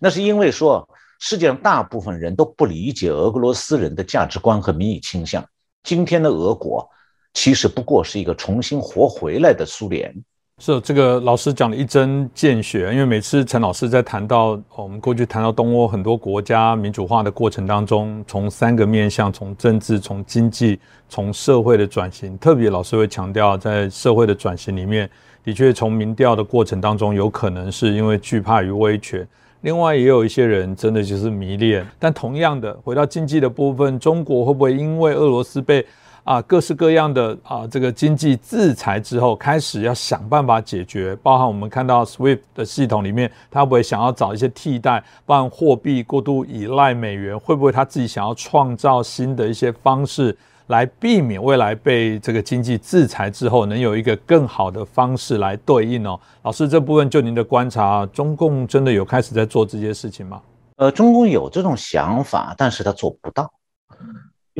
[0.00, 0.88] 那是因为说。
[1.22, 5.46] 世界上大部分人都不理解俄罗斯人的价值观和民意倾向。
[5.82, 6.88] 今天的俄国
[7.34, 10.14] 其实不过是一个重新活回来的苏联。
[10.62, 25.08] 是这个老师讲的一针见血，因为每次陈老师在谈到我们过去谈到东欧很多国家民主化的过程当中，从三个面向，从政治、从经济、从社会的转型，特别老师会强调，在社会的转型里面，
[25.42, 29.26] 的确从民调的过程当中，有可能是因为惧怕于威权。
[29.62, 35.86] 另外也有一些人真的就是迷恋，但同样的，回到经济的部分，中国会不会因为俄罗斯被
[36.24, 41.16] 啊各式各样的啊这个经济制裁之后，开始要想办法解决？
[41.22, 45.02] 包含我们看到 SWIFT 的系统里面，他会不会想要找一些替代？
[45.24, 50.36] 包含货币过度依赖美元，会不会他自己想要创造新的一些方式？
[50.66, 56.16] 来避免未来被这个经济制裁之后，能有一个更好的方式来对应哦。
[56.42, 60.40] 老师，这部分就您的观察，中共真的有开始在做这些事情吗？
[60.76, 63.52] 呃，中共有这种想法，但是他做不到，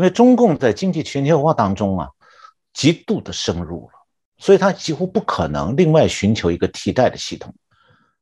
[0.00, 2.08] 因为中共在经济全球化当中啊，
[2.72, 3.92] 极度的深入了，
[4.38, 7.54] 所以他几乎不可能另外寻求一个替代的系统。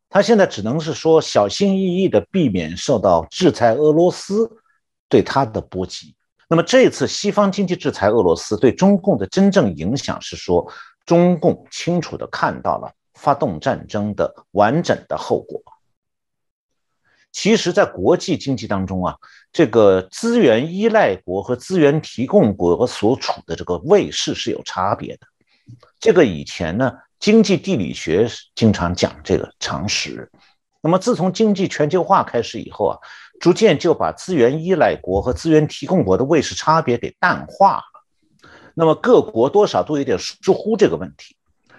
[0.09, 4.51] 他现在只能是说小心翼翼的避免受到制裁俄罗斯
[5.09, 6.17] 对他的波及。
[6.49, 10.69] 那么这次西方经济制裁俄罗斯对中共的真正影响是说，
[11.07, 15.63] 中共清楚地看到了发动战争的完整的后果。
[17.41, 19.15] 其实，在国际经济当中啊，
[19.53, 25.21] 这个资源依赖国和资源提供国所处的这个位势是有差别的。
[26.01, 30.29] 这个以前呢，经济地理学经常讲这个常识。
[30.81, 32.99] 那么自从经济全球化开始以后啊。
[33.41, 37.85] 逐渐就把资源依赖国和资源提供国的位势差别给淡化了。
[38.75, 41.37] 那么各国多少都有点疏忽这个问题，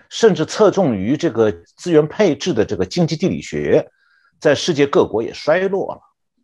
[0.07, 3.85] 甚至侧重于这个资源配置的这个经济地理学，
[4.39, 6.01] 在世界各国也衰落了。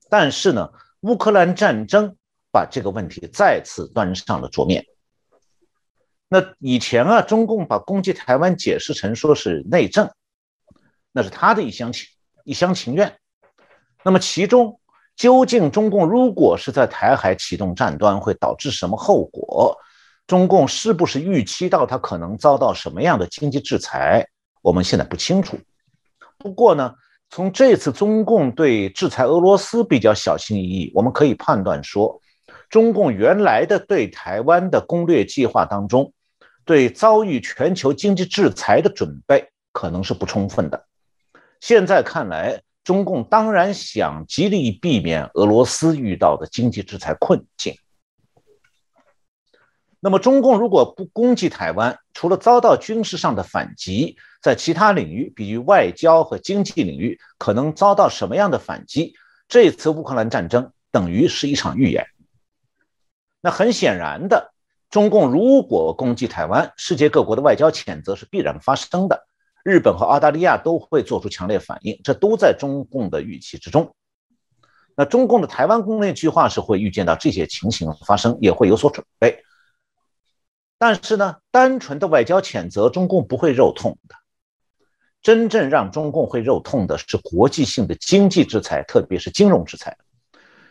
[0.09, 0.69] 但是呢，
[1.01, 2.15] 乌克兰战争
[2.51, 4.85] 把这个问题再次端上了桌面。
[6.27, 10.09] 那以前啊，中共把攻击台湾解释成说是内政，
[11.11, 12.07] 那是他的一厢情
[12.43, 13.17] 一厢情愿。
[14.03, 14.79] 那么其中
[15.15, 19.77] 究竟中共如果是在台海启动战端，会导致什么后果？
[20.27, 24.27] 中共是不是预期到他可能遭到什么样的经济制裁？
[24.63, 25.55] 我们现在不清楚。
[26.39, 26.93] 不过呢，
[27.29, 32.21] 从这次中共对制裁俄罗斯比较小心翼翼，我们可以判断说，
[32.69, 36.13] 中共原来的对台湾的攻略计划当中，
[36.63, 40.85] 对遭遇全球经济制裁的准备可能是不充分的。
[41.59, 47.75] 现在看来，中共当然想极力避免俄罗斯遇到的经济制裁困境。
[49.99, 59.15] 那么，中共如果不攻击台湾，除了遭到军事上的反击，在其他领域，比如外交和经济领域，可能遭到什么样的反击？
[59.47, 62.05] 这次乌克兰战争等于是一场预演。
[63.41, 64.53] 那很显然的，
[64.91, 69.25] 中共如果攻击台湾，世界各国的外交谴责是必然发生的，
[69.63, 73.95] 日本和澳大利亚都会做出强烈反应，这都在中共的预期之中。
[74.95, 79.43] 那中共的台湾攻略计划是会预见到这些情形发生，也会有所准备。
[80.77, 84.15] 但是呢，单纯的外交谴责，中共不会肉痛的。
[85.25, 89.97] 真正让中共会肉痛的是国际性的经济制裁，特别是金融制裁。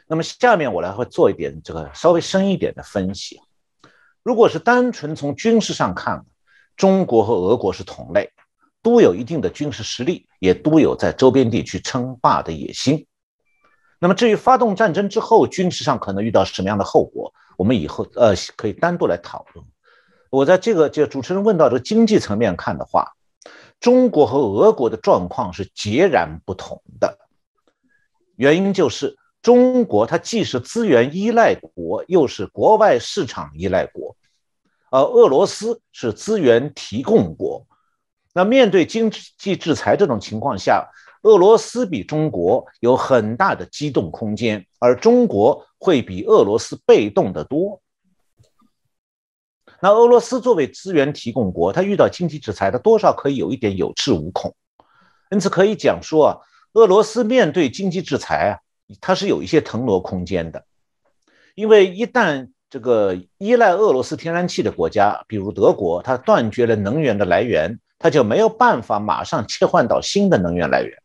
[0.06, 3.40] 那么下面我来会做一点这个稍微深一点的分析。
[4.22, 6.24] 如果是单纯从军事上看，
[6.76, 8.30] 中国和俄国是同类，
[8.80, 13.04] 都有一定的军事实力，也都有在周边地区称霸的野心。
[13.98, 19.66] 那么至于发动战争之后，军事上可能遇到什么样的后果，我们以后呃可以单独来讨论。
[20.30, 23.13] 我在这个就主持人问到这个经济层面看的话，
[23.84, 27.18] 中国和俄国的状况是截然不同的。
[28.36, 34.16] 原因就是中国它既是资源依赖国，又是国外市场依赖国，
[34.90, 37.66] 而俄罗斯是资源提供国。
[38.32, 40.88] 那面对经济制裁这种情况下，
[41.24, 47.82] 俄罗斯比中国有很大的机动空间，而中国会比俄罗斯被动的多。
[49.84, 54.56] 那俄罗斯作为资源提供国，它遇到经济制裁，它多少可以有一点有恃无恐。
[55.30, 56.38] 因此可以讲说啊，
[56.72, 58.52] 俄罗斯面对经济制裁啊，
[59.02, 60.64] 它是有一些腾挪空间的。
[61.54, 70.96] 因为一旦这个依赖俄罗斯天然气的国家，比如德国，它断绝了能源的来源，它就没有办法马上切换到新的能源来源。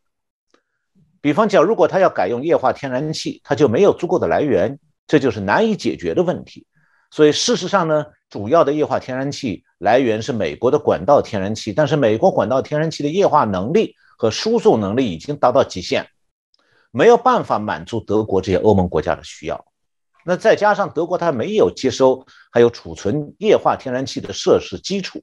[1.20, 6.66] 比方讲，如果它要改用液化天然气，它就没有足够的来源，这就是难以解决的问题。
[7.10, 8.06] 所以事实上呢。
[8.30, 16.06] 主要的液化天然气来源是美国的管道天然气，但是美国管道天然气的液化能力和输送能力已经达到极限，
[16.92, 19.66] 没有办法满足德国这些欧盟国家的需要。
[20.24, 25.20] 那再加上德国它没有接收还有储存液化天然气的设施基础，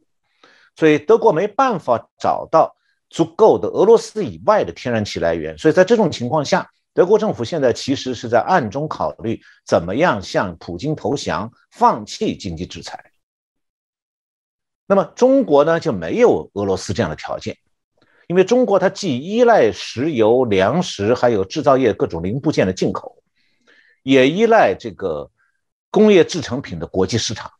[0.76, 2.76] 所以德国没办法找到
[3.10, 5.58] 足够的俄罗斯以外的天然气来源。
[5.58, 13.12] 所以在这种情况下，德国政府现在其实是在暗中考虑怎么样向普京投降，放弃经济制裁。
[14.88, 17.56] 那么中国呢就没有俄罗斯这样的条件，
[18.26, 23.22] 因为中国它既依赖石油、粮食，还有制造业各种零部件的进口，
[24.02, 25.30] 也依赖这个
[25.92, 27.52] 工业制成品的国际市场。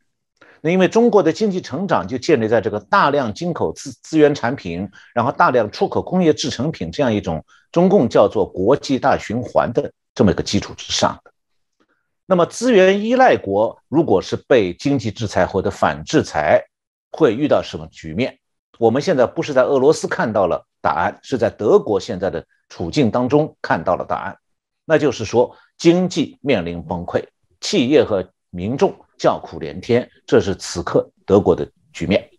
[0.62, 11.32] 那因为中国的经济成长就建立在这个大量进口资资源产品，然后大量出口工业制成品这样一种中共叫做国际大循环的这么一个基础之上的。
[12.26, 16.62] 那么资源依赖国如果是被经济制裁或者反制裁，
[17.12, 18.38] 会遇到什么局面？
[18.78, 24.38] 我们现在不是在俄罗斯看到了答案，是在德国现在的处境当中看到了答案，
[24.84, 27.24] 那就是说经济面临崩溃，
[27.60, 28.94] 企业和民众。
[29.18, 32.30] 叫苦连天，这是此刻德国的局面。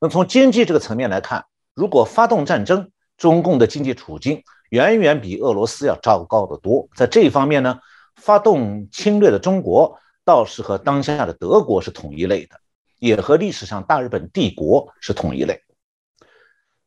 [0.00, 6.88] 那从经济这个层面来看，如果发动战争，中共的经济处境远远比俄罗斯要糟糕得多。
[6.96, 7.78] 在这一方面呢，
[8.16, 12.56] 发动侵略的中国倒是和当下的德国是同一类的，
[12.98, 15.60] 也和历史上大日本帝国是同一类。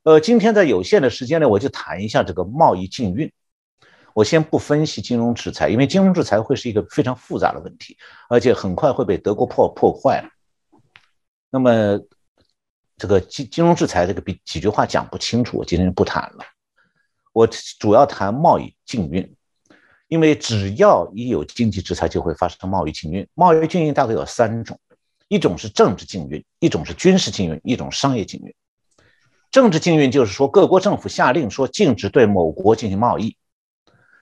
[0.04, 3.32] 呃，今天在有限的时间内，我就谈一下这个贸易禁运。
[4.14, 7.96] 我先不分析金融制裁，因为金融制裁会是一个非常复杂的问题，
[8.30, 10.30] 而且很快会被德国破破坏了。
[11.52, 12.00] 那么，
[12.98, 16.44] 这个金金融制裁这个比几句话讲不清楚，我今天就不谈了。
[17.32, 17.48] 我
[17.80, 19.36] 主要谈贸易禁运，
[20.08, 23.28] 因为只要一有经济制裁，就会发生贸易禁运。
[23.36, 24.80] 贸易禁运大概有三种：
[25.28, 28.52] 一种是政治禁运，一种是军事禁运，一种商业禁运。
[29.52, 33.38] 政治禁运就是说，各国政府下令说禁止对某国进行贸易。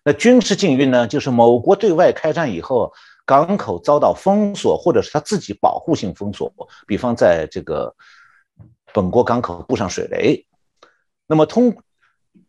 [0.03, 2.91] 那军事禁运呢，就是某国对外开战以后，
[3.26, 6.53] 港口遭到封锁，或者是他自己保护性封锁，
[6.86, 7.95] 比方在这个
[8.95, 10.47] 本国港口布上水雷，
[11.27, 11.75] 那么通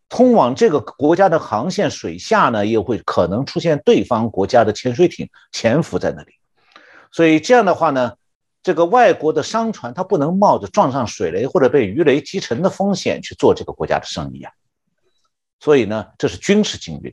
[0.08, 6.34] 通往这个国家的航线水下呢，又会可能出现对方国家的潜水艇潜伏在那里，
[7.10, 8.12] 所以这样的话呢，
[8.62, 14.52] 这个外国的商船它不能冒着撞上水雷或者被鱼雷击沉的风险去做这个国家的生意啊，
[15.58, 17.12] 所以呢，这是军事禁运。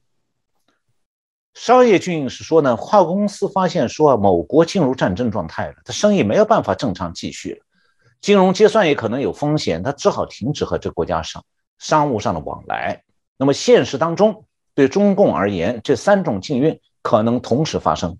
[1.55, 7.65] 商业禁运是说呢，跨国公司发现说某国进入战争状态了，他生意没有办法正常继续了，
[8.23, 11.43] 金融结算也可能有风险，他只好停止和这国家商
[11.77, 13.03] 商务上的往来。
[13.35, 18.17] 那么现实当中，对中共而言，这三种禁运可能同时发生。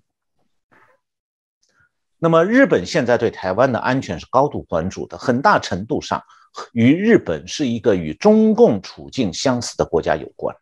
[2.20, 6.22] 那么日本现在对台湾的安全是高度关注的，很大程度上
[6.74, 10.54] 与日本是一个与中共处境相似的国家有关。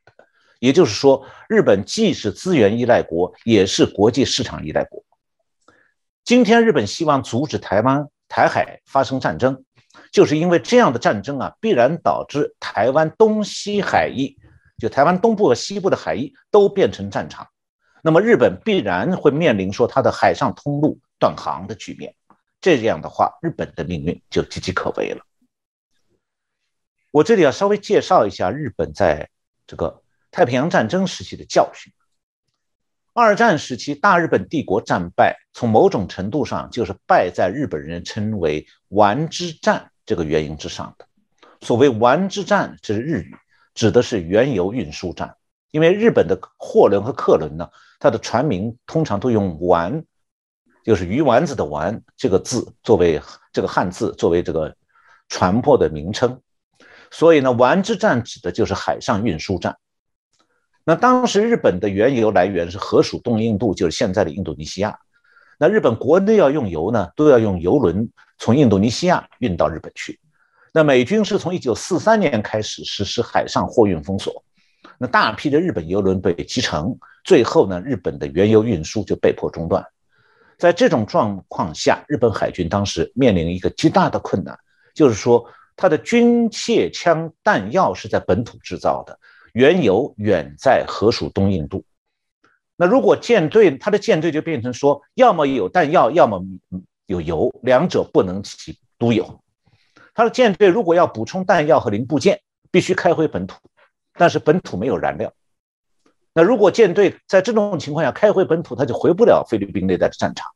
[0.59, 5.03] 也就是说，日本既是资源依赖国，也是国际市场依赖国。
[6.23, 9.65] 今天，日本希望阻止台湾台海发生战争，
[10.09, 14.37] 就是因为这样的战争啊，必然导致台湾东西海域，
[14.77, 17.45] 就台湾东部和西部的海域都变成战场。
[18.01, 22.15] 那么，日本必然会面临说它的海上通路断航的局面。
[22.61, 25.21] 这样的话，日本的命运就岌岌可危了。
[27.11, 29.29] 我这里要稍微介绍一下日本在
[29.67, 30.01] 这个。
[30.33, 31.91] 太平洋战争时期的教训，
[33.13, 41.05] 二战时期大日本帝国战败，从某种程度上就是败在日本人称为“丸之战”这个原因之上的。
[41.59, 43.35] 所谓“丸之战”这是日语，
[43.73, 45.35] 指的是原油运输战。
[45.71, 47.67] 因为日本的货轮和客轮呢，
[47.99, 50.05] 它的船名通常都用“丸”，
[50.85, 54.73] 就是鱼丸子的“丸”这个字作为这个汉字作为这个
[55.27, 56.39] 船舶的名称，
[57.11, 59.77] 所以呢，“丸之战”指的就是海上运输战。
[60.83, 64.97] 那当时日本的原油来源是河属东印度，就是现在的印度尼西亚。
[65.59, 68.09] 那日本国内要用油呢，都要用油轮
[68.39, 70.19] 从印度尼西亚运到日本去。
[70.73, 74.43] 那美军是从1943年开始实施海上货运封锁，
[74.97, 79.85] 那大批的日本油轮被击沉，最后呢，日本的原油运输就被迫中断。
[80.57, 84.57] 在这种状况下，日本海军当时面临一个极大的困难，
[84.95, 89.19] 就是说它的军械枪弹药是在本土制造的。
[89.53, 91.83] 原油远在河属东印度，
[92.77, 96.41] 那如果舰队，它的舰队就变成说，要么有弹药，要么
[97.05, 99.41] 有油，两者不能其独有。
[100.13, 102.41] 它的舰队如果要补充弹药和零部件，
[102.71, 103.57] 必须开回本土，
[104.13, 105.33] 但是本土没有燃料。
[106.33, 110.49] 那如果舰队在这种情况下开回本土，他就回不了菲律宾那带的战场。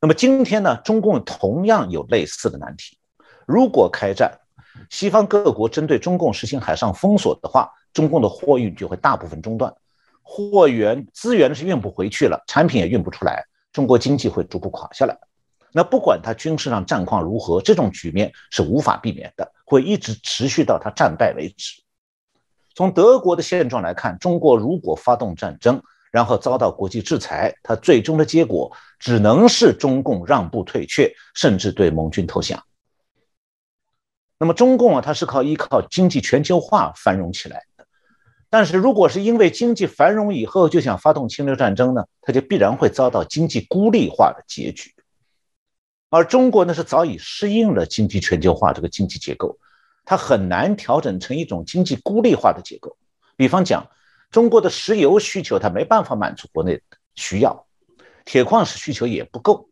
[0.00, 2.98] 那么今天呢，中共同样有类似的难题，
[3.46, 4.40] 如果开战。
[4.90, 9.72] 西方各国针对中共实行海上封锁的话，中共的货运就会大部分中断，
[10.22, 15.18] 货源资源是运不回去了，产品也运不出来，中国经济会逐步垮下来。
[15.72, 21.82] 那不管它军事上战况如何，这种局面是无法避免的，会一直持续到它战败为止。
[22.74, 32.62] 从德国的现状来看，中国如果发动战争，然后遭到国际制裁，它最终的结果只能是中共让步退却，甚至对盟军投降。
[34.38, 37.86] 那么中共啊，它是靠依靠经济全球化繁荣起来的，
[38.50, 44.94] 但是如果是因为经济繁荣以后就想发动侵略战争呢，它就必然会遭到经济孤立化的结局。
[46.10, 49.58] 而中国呢，是早已适应了经济全球化这个经济结构，
[50.04, 52.96] 它很难调整成一种经济孤立化的结构。
[53.36, 53.88] 比方讲，
[54.30, 56.80] 中国的石油需求它没办法满足国内
[57.14, 57.66] 需要，
[58.24, 59.68] 铁矿石需求也不够。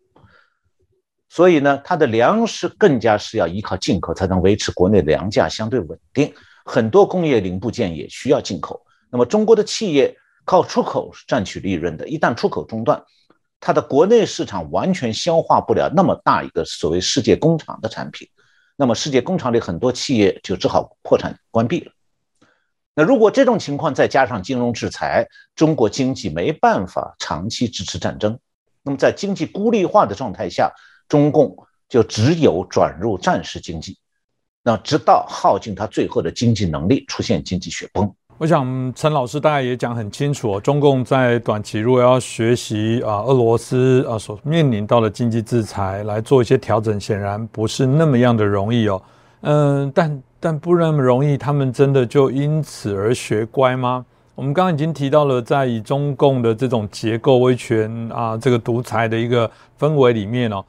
[1.35, 6.33] 所以呢，它的粮食更加是要依靠进口才能维持国内粮价相对稳定。
[6.65, 8.81] 很多工业零部件也需要进口。
[9.11, 13.03] 那么中国的企业靠出口是赚取利润的，一旦出口中断，
[13.59, 18.29] 它的国内市场完全消化不了那么大一个所谓世界工厂的产品。
[18.77, 21.91] 那么世界工厂里很多企业就只好破产关闭了。
[22.95, 25.27] 那如果这种情况再加上金融制裁，
[25.57, 28.39] 中国经济没办法长期支持战争。
[28.85, 30.73] 那么在经济孤立化的状态下，
[31.09, 31.57] 中共
[31.89, 33.97] 就只有转入战时经济，
[34.63, 38.13] 那直到耗尽他最后的经济能力，出现经济雪崩。
[38.37, 49.01] 我想陈老师大概也讲很清楚哦，中共在短期如果要学习啊俄罗斯啊所面临到的经济制裁来做一些调整，显然不是那么样的容易哦。
[49.43, 54.05] 嗯，但但不那么容易，他们真的就因此而学乖吗？
[54.35, 59.49] 我们刚刚已经提到了，在以中共的这种结构威权啊，这个独裁的一个
[59.79, 60.65] 氛围里面哦。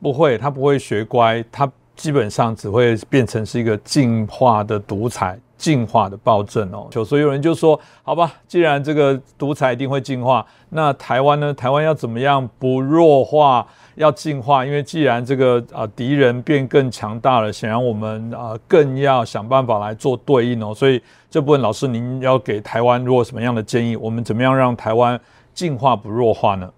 [0.00, 6.88] 不会，他不会学乖，他基本上只会变成是一个进化的独裁，进化的暴政哦。
[7.04, 11.52] 所以有人就说，好吧，既然这个独裁一定会进化，那台湾呢？
[11.52, 13.66] 台湾要怎么样不弱化？
[13.96, 20.72] 要进化，因为既然这个啊敌人变更强大了，显然我们啊更要想办法来做对应哦。
[20.74, 23.96] 所以这部分老师，您要给台湾如果什么样的建议？
[23.96, 25.20] 我们怎么样让台湾
[25.52, 26.70] 进化不弱化呢？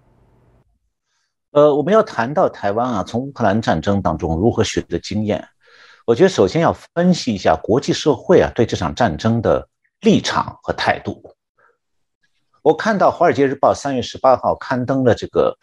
[1.52, 5.48] 呃，我们要谈到台湾啊，从乌克兰战争当中如何学的经验，
[6.04, 9.66] 我觉得首先要分析一下国际社会啊对这场战争的
[10.00, 11.22] 立场和态度。
[12.62, 15.56] 我看到《华尔街日报》三月十八号刊登了这个。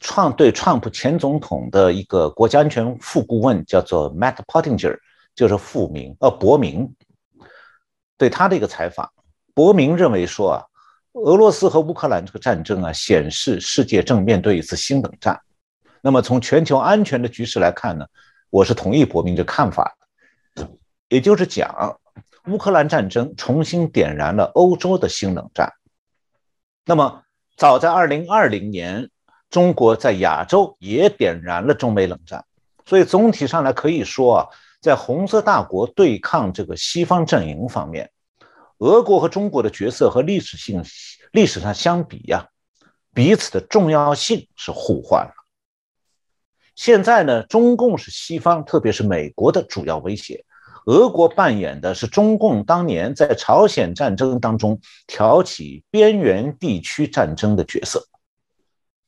[0.00, 4.96] 创对川普前总统的一个国家安全副顾问叫做 Matt Pottinger，
[5.34, 6.94] 就是富明呃伯明，
[8.16, 9.10] 对他的一个采访，
[9.54, 10.62] 伯明认为说啊，
[11.24, 15.40] 俄罗斯和乌克兰这个战争啊，显示世界正面对一次新冷战。
[16.00, 18.06] 那么从全球安全的局势来看呢，
[18.50, 19.96] 我是同意伯明这看法
[20.54, 20.68] 的，
[21.08, 21.98] 也就是讲，
[22.48, 25.72] 乌克兰战争重新点燃了欧洲的新冷战。
[26.84, 27.22] 那么
[27.56, 29.10] 早在二零二零年。
[29.50, 32.44] 中国在亚洲也点燃了中美冷战，
[32.84, 34.46] 所以总体上来可以说啊，
[34.82, 38.10] 在红色大国对抗这个西方阵营方面，
[38.78, 40.84] 俄国和中国的角色和历史性
[41.32, 42.48] 历史上相比呀，
[43.12, 45.32] 彼此的重要性是互换了。
[46.74, 50.44] 现在呢，中共是西方，特别是美国的主要威胁，
[50.86, 58.06] 俄国扮演的是中共当年在朝鲜战争当中挑起边缘地区战争的角色。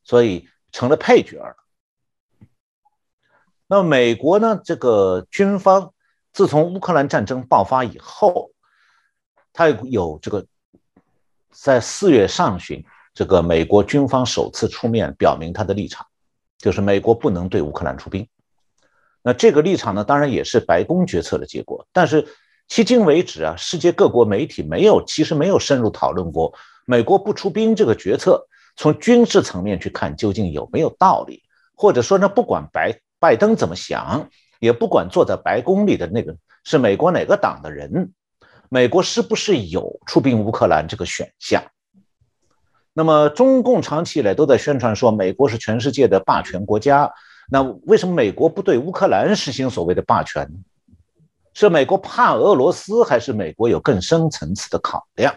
[0.02, 1.54] 所以成了配角了。
[3.68, 4.60] 那美国呢？
[4.64, 5.94] 这个军方
[6.32, 8.50] 自从乌克兰战争爆发以后，
[9.53, 10.44] 他有这个
[11.51, 16.07] 在四月上旬，这个美国军方首次出面表明他的立场，
[16.59, 18.26] 就是美国不能对乌克兰出兵。
[19.22, 21.86] 那这个立场呢，当然也是白宫决策的结果。
[21.92, 22.26] 但是
[22.68, 26.55] 迄今为止啊，世界各国媒体没有，其实没有深入讨论过
[26.86, 28.46] 美国不出兵这个决策。
[28.76, 31.42] 从军事层面去看，究竟有没有道理？
[31.74, 36.34] 或者说呢，不管白拜登怎么想，也不管坐在白宫里的那个
[36.64, 38.12] 是美国哪个党的人，
[38.72, 41.60] 美国是不是有出兵乌克兰这个选项？
[42.92, 47.12] 那么中共长期以来都在宣传说美国是全世界的霸权国家，
[47.50, 50.48] 那为什么美国不对乌克兰实行所谓的霸权？
[51.52, 55.34] 是美国怕俄罗斯，还是美国有更深层次的考量？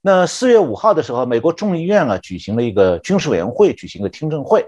[0.00, 4.66] 那四月五号的时候，美国众议院啊举行了一个军事委员会举行个听证会，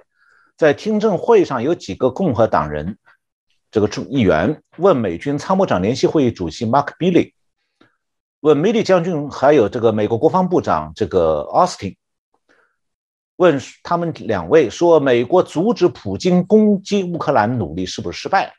[0.59, 2.99] 在听证会上有几个共和党人，
[3.71, 7.33] 这个众议员问美军参谋长联席会议主席 Mark Milley，
[8.41, 11.97] 问米利将军，还有这个美国国防部长这个 Austin，
[13.37, 18.55] 问他们两位说，美国阻止普京攻击乌克兰努力是不是失败？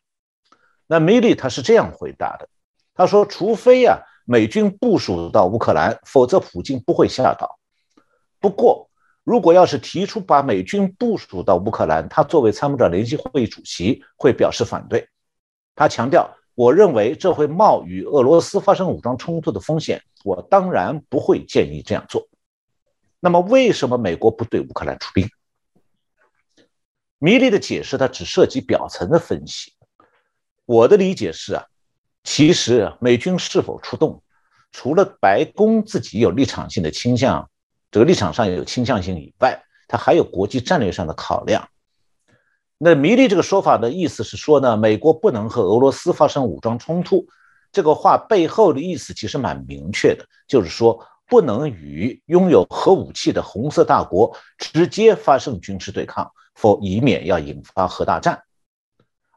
[0.87, 2.47] 那米利他是这样回答的，
[2.93, 4.01] 他说，除非呀。
[4.23, 7.57] 美军部署到乌克兰，否则普京不会下岛。
[8.39, 8.87] 不过，
[9.23, 15.07] 如果要是提出把美军部署到乌克兰，他作为参谋长联席会议主席会表示反对。
[15.75, 22.27] 他强调：“我认为这会冒与俄罗斯发生武装冲突的风险，我当然不会建议这样做。”
[23.21, 25.29] 那么，为什么美国不对乌克兰出兵？
[27.19, 29.73] 米利的解释，他只涉及表层的分析。
[30.65, 31.65] 我的理解是啊。
[32.23, 34.23] 其实，美军是否出动，
[34.71, 37.50] 除了白宫自己有立场性的倾向，
[37.91, 41.67] 这个立场上有倾向性以外，它还有国际战略上的考量。
[42.77, 47.27] 那迷利这个说法的意思是说呢，美国不能和俄罗斯发生武装冲突。
[47.71, 58.41] 这个话背后的意思其实蛮明确的，就是说不能与拥有核武器的红色大国直接发生军事对抗，否以免要引发核大战。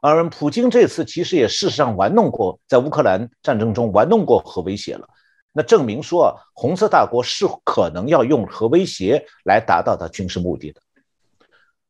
[0.01, 5.07] 而普京这次其实也事实上玩弄过，在乌克兰战争中玩弄过核威胁了，
[5.55, 10.81] 那证明说红色大国是可能要用核威胁来达到他军事目的的。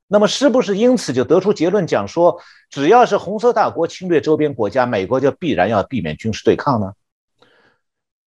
[0.07, 2.39] 那么是不是因此就得出结论讲说，
[2.69, 6.93] 只要是红色大国侵略周边国家，美国就必然要避免军事对抗呢？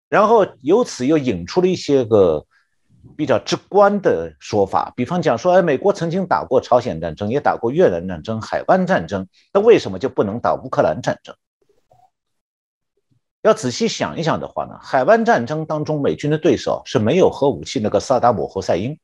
[0.08, 2.44] 然后由此又引出了一些个。
[3.16, 11.34] 比较直观的说法，比方讲说，哎，美国曾经打过朝鲜战争，也打过越南战争、海湾战争，那为什么就不能打乌克兰战争？
[13.42, 18.98] 要仔细想一想的话呢，海湾战争当中，美军的对手是没有核武器那个萨达姆·侯赛因，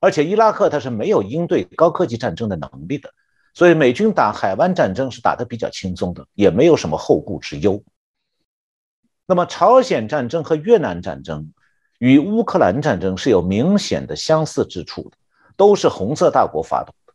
[0.00, 3.12] 而且伊拉克他是没有应对高科技战争的能力的，
[3.54, 7.82] 所以美军打海湾战争是打得比较轻松的，也没有什么后顾之忧。
[9.26, 11.52] 那么朝鲜战争和越南战争。
[11.98, 15.16] 与乌克兰战争是有明显的相似之处的，
[15.56, 17.12] 都是红色大国发动的。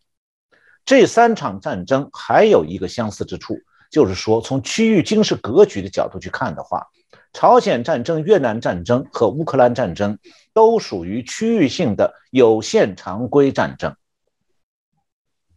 [0.85, 3.59] 这三场战争还有一个相似之处，
[3.91, 6.87] 就是说，从区域军事格局的角度去看的话，
[7.33, 10.17] 朝鲜战争、越南战争和乌克兰战争
[10.53, 13.95] 都属于区域性的有限常规战争。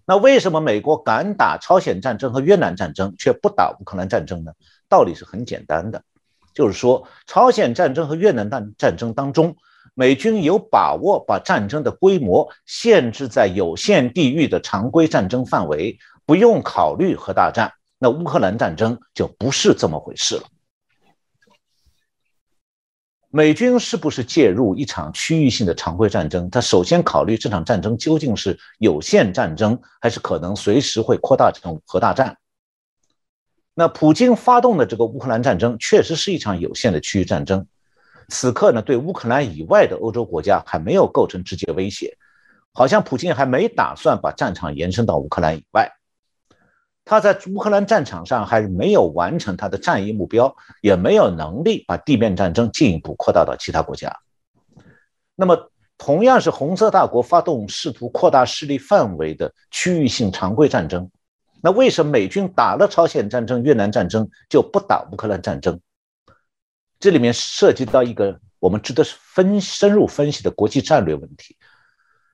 [0.07, 4.53] 那为什么美国敢打朝鲜战争和越南战争，却不打乌克兰战争呢？
[4.89, 6.03] 道理是很简单的，
[6.53, 9.57] 就是说，朝鲜战争和越南战战争当中，
[9.95, 17.72] 美军有把握把战争的规模限制在有限地域的常规战争范围，不用考虑核大战。
[18.03, 20.42] 那乌克兰战争就不是这么回事了。
[23.28, 26.48] 美军是不是介入一场区域性的常规战争？
[26.48, 32.38] 他首先考虑这场战争究竟是有限战争，还是可能随时会扩大成核大战？
[33.74, 37.66] 那普京发动的这个乌克兰战争确实是一场有限的区域战争，
[38.28, 42.16] 此刻呢，对乌克兰以外的欧洲国家还没有构成直接威胁，
[42.72, 45.99] 好像普京还没打算把战场延伸到乌克兰以外。
[47.11, 54.16] 他在乌克兰战场上还没有完成他的战役目标，也没有能力把地面战争进一步扩大到其他国家。
[55.34, 61.11] 那么，同样是红色大国发动试图扩大势力范围的区域性常规战争，
[61.61, 65.80] 那为什么美军打了朝鲜战争、越南战争就不打乌克兰战争？
[67.00, 71.56] 这里面涉及到一个我们值得分深入分析的国际战略问题，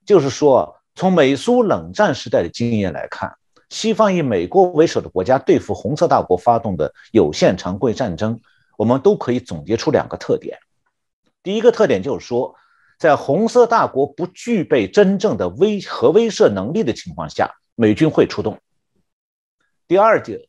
[0.05, 3.35] 就是说，从美苏冷战时代的经验来看。
[3.69, 8.41] 西方以美国为首的国家对付红色大国发动的有限常规战争，
[8.77, 10.59] 我们都可以总结出两个特点。
[11.43, 12.55] 第一个特点就是说，
[12.99, 18.59] 在红色大国不具备真正的威核威慑能力的情况下，美军会出动。
[19.89, 20.41] 第二点，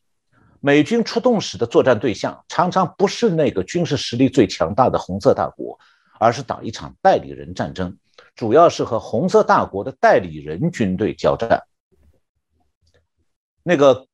[0.60, 5.78] 美军出动时的作战对象常常不是那个军事实力最强大的红色大国，
[6.18, 7.96] 而是打一场代理人战争，
[8.34, 11.62] 主要是和红色大国的代理人军队交战。
[13.68, 14.06] 那个，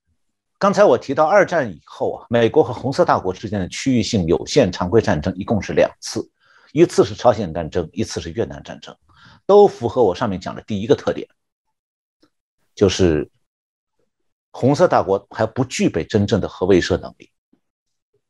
[0.59, 6.29] 刚才我提到二战以后啊，美国和红色大国之间的区域性有限常规战争一共是两次，
[6.73, 8.97] 一次是朝鲜战争，一次是越南战争，
[9.47, 11.29] 都符合我上面讲的第一个特点，
[12.75, 13.31] 就是
[14.51, 17.31] 红色大国还不具备真正的核威慑能力。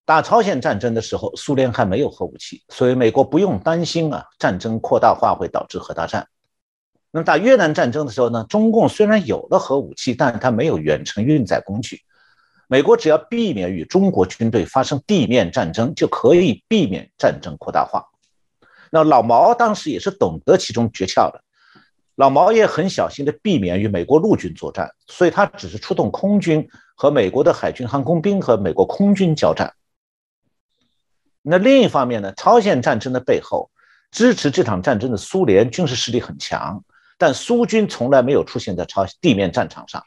[0.05, 6.29] 打朝鲜战争的时候，苏联还没有核武器，所以美国不用担心啊，战争扩大化会导致核大战。
[7.15, 12.01] 那么打越南战争的时候呢，中共虽然有了核武器，但是它没有远程运载工具。
[12.67, 18.05] 美国只要避免与中国军队发生地面战争，就可以避免战争扩大化。
[18.91, 21.41] 那老毛当时也是懂得其中诀窍的，
[22.17, 29.73] 老毛也很小心的避免与美国陆军作战，所以他只是出动空军和美国的海军航空兵和美国空军交战。
[31.43, 33.71] 那另一方面呢，朝鲜战争的背后
[34.11, 36.83] 支持这场战争的苏联军事实力很强。
[37.17, 40.03] 但苏军从来没有出现在朝地面战场上，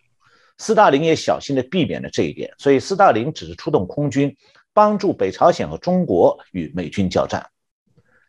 [0.58, 4.36] 斯大林也小心地避免了这一点，所以斯大林只是出动空军
[4.74, 7.50] 帮助北朝鲜和中国与美军交战。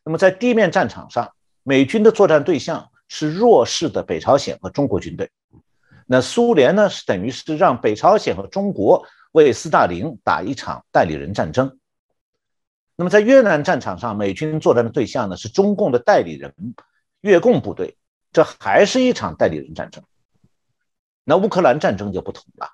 [0.05, 1.31] 那么在地面战场上，
[1.65, 5.31] 美军的作战对象是弱势的北朝鲜和中国军队，
[6.07, 11.79] 那苏联呢是等于是让北朝鲜和中国为斯大林打一场代理人战争。
[12.97, 16.55] 那么在越南战场上，美军作战的对象呢是中共的代理人
[17.21, 17.98] 越共部队。
[18.33, 20.03] 这还是一场代理人战争。
[21.25, 22.69] 那乌克兰战争就不同了。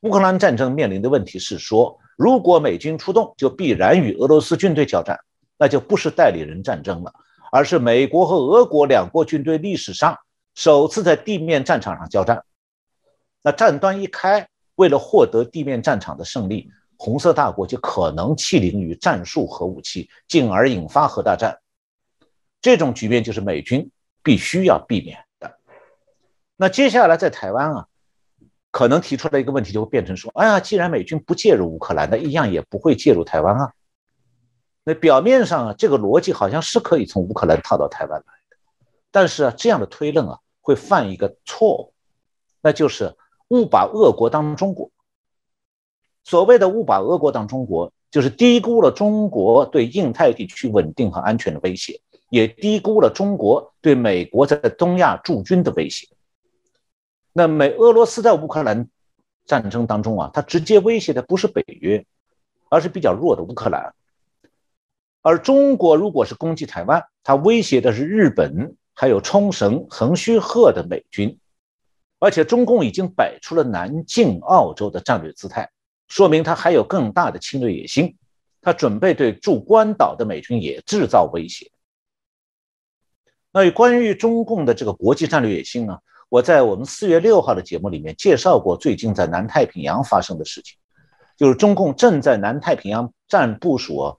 [0.00, 5.18] 乌克兰战争面临的问题是说，如果美军出动，就必然与俄罗斯军队交战，
[5.56, 7.12] 那就不是代理人战争了，
[7.52, 10.18] 而是美国和俄国两国军队历史上
[10.54, 12.44] 首次在地面战场上交战。
[13.42, 21.58] 那战端一开，为了获得地面战场的胜利，红色大国就可能弃灵于战术核武器，进而引发核大战。
[22.60, 23.90] 这种局面就是美军。
[24.22, 25.58] 必须要避免的。
[26.56, 27.88] 那接下来在台湾啊，
[28.70, 33.72] 可能提出来一个问题，就会变成说：哎呀，既然美军不介入乌克兰，那一样也不会介入台湾啊。
[34.84, 38.56] 那表面上啊，这个逻辑好像是可以从乌克兰套到台湾来的，
[39.10, 41.94] 但是啊，这样的推论啊，会犯一个错误，
[42.60, 43.16] 那就是
[43.48, 44.90] 误把俄国当中国。
[46.24, 52.00] 所谓的误把俄国当中国，就是低估了中国对印太地区稳定和安全的威胁。
[52.32, 56.08] 也低估了中国对美国在东亚驻军的威胁。
[57.30, 58.88] 那美俄罗斯在乌克兰
[59.44, 62.06] 战争当中啊，它直接威胁的不是北约，
[62.70, 63.94] 而是比较弱的乌克兰。
[65.20, 71.38] 而中国如果是攻击台湾，它威胁的是日本，还有冲绳、横须贺的美军。
[72.18, 75.70] 而且中共已经摆出了南进澳洲的战略姿态，
[76.08, 78.16] 说明他还有更大的侵略野心。
[78.62, 81.70] 他准备对驻关岛的美军也制造威胁。
[83.52, 85.98] 那关于中共的这个国际战略野心呢？
[86.28, 90.78] 我在我们四月六号的节目里面介绍过最近在南太平洋发生的事情。
[91.36, 94.18] 就是中共正在南太平洋战部署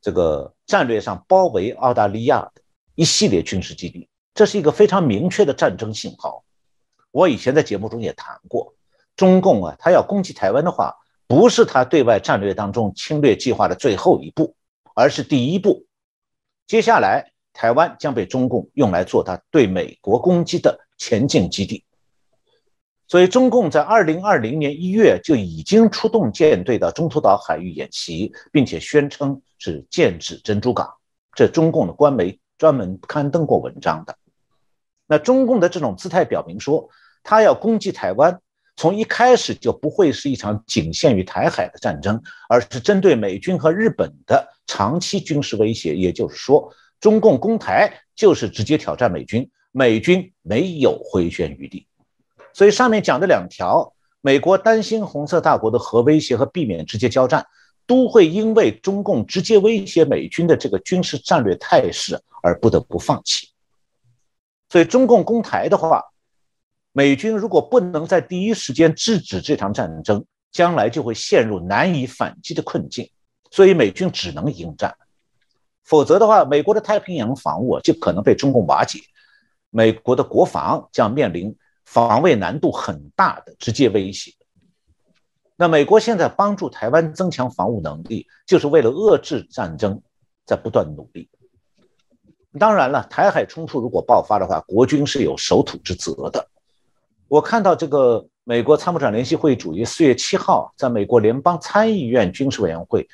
[0.00, 2.62] 这个战略上包围澳大利亚的
[2.94, 6.44] 一系列军事基地，这是一个非常明确的战争信号。
[7.10, 8.74] 我以前在节目中也谈过，
[9.16, 10.94] 中共啊，他要攻击台湾的话，
[11.26, 14.54] 不是他对外战略当中侵略计划的最后一步，
[14.94, 15.86] 而是第一步。
[16.66, 21.84] 接下来，台湾将被中共用来做他对美国攻击的前进基地。
[23.08, 30.88] 所以，中共在二零二零年一月就已经出动舰队到中途岛海域演习，并且宣称是剑指珍珠港。
[31.34, 34.16] 这中共的官媒专门刊登过文章的。
[35.08, 36.88] 那中共的这种姿态表明说，
[37.24, 38.40] 他要攻击台湾，
[38.76, 45.96] 从一开始就不会是一场仅限于台海的战争，而是针对美军和日本的长期军事威胁。
[45.96, 51.86] 也就是说，中共攻台就是直接挑战美军，美军没有回旋余地。
[52.52, 57.46] 所以上面讲的两条，美国担心红色大国的核威胁和避免直接交战，
[57.86, 63.48] 都会因为中共直接威胁美军的这个军事战略态势而不得不放弃。
[64.70, 66.02] 所以中共攻台的话，
[66.92, 73.08] 美军如果不能在第一时间制止这场战争，将来就会陷入难以反击的困境。
[73.50, 74.94] 所以美军只能迎战，
[75.88, 79.00] 否则的话，美国的太平洋防务就可能被中共瓦解，
[79.70, 81.56] 美国的国防将面临。
[81.90, 84.30] 防卫难度很大的直接威胁。
[85.56, 89.98] 那美国现在帮助台湾增强防务能力，就是为了遏制战争，
[90.44, 91.30] 在不断努力。
[92.58, 96.46] 当然了，台海冲突如果爆发的话，国军是有守土之责的。
[97.26, 103.08] 我看到这个美国参谋长联席会议主席四月七号在美国联邦参议院军事委员会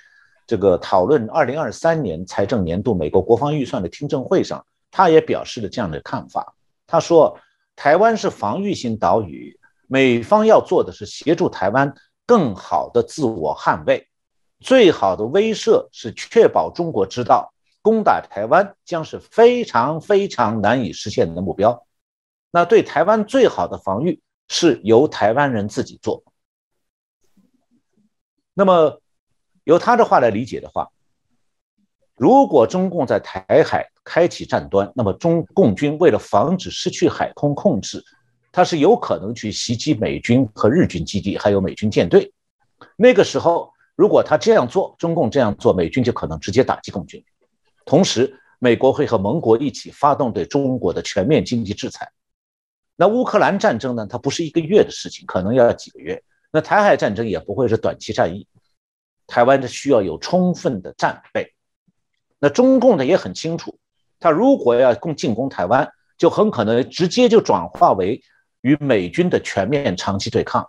[0.47, 6.55] 这个讨论二零二三年财政年度美国国防预算的听证会上，他也表示了这样的看法。
[6.87, 7.39] 他说。
[7.77, 11.93] 台湾是防御型岛屿，美方要做的是协助台湾
[12.25, 14.09] 更好的自我捍卫。
[14.61, 21.85] 最好的威慑是确保中国知道攻打台湾将是非常非常难以实现的目标。
[22.53, 26.23] 那对台湾最好的防御是由台湾人自己做。
[28.55, 29.01] 那么，
[29.65, 30.89] 由他的话来理解的话，
[32.17, 38.05] 如果中共在台海，开启战端，那么中共军为了防止失去海空控制，
[38.53, 42.33] 他是有可能去袭击美军和日军基地，还有美军舰队。
[42.97, 47.25] 那个时候，如果他这样做，中共这样做，美军就可能直接打击共军。
[47.85, 52.11] 同时，美国会和盟国一起发动对中国的全面经济制裁。
[52.97, 54.07] 那乌克兰战争呢？
[54.07, 56.23] 它不是一个月的事情，可能要几个月。
[56.53, 58.47] 那台海战争也不会是短期战役，
[59.27, 61.53] 台湾这需要有充分的战备。
[62.39, 63.79] 那中共呢也很清楚。
[64.21, 68.23] 他如果要攻进攻台湾，就很可能直接就转化为
[68.63, 70.69] 与美军的全面长期对抗。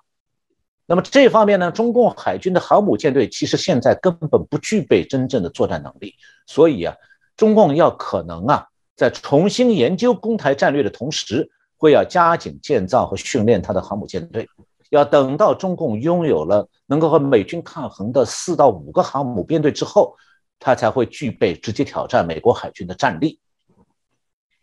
[0.85, 6.13] 那么这方面呢，中共海军的航母舰队其实现在根本不具备真正的作战能力。
[6.45, 6.95] 所以啊，
[7.35, 14.47] 中共要可能啊，在重新研究攻台战略的同时，会要加紧建造和训练他的航母舰队。
[14.89, 20.15] 要等到中共拥有了能够和美军抗衡的四到五个航母编队之后，
[20.59, 23.39] 他才会具备直接挑战美国海军的战力。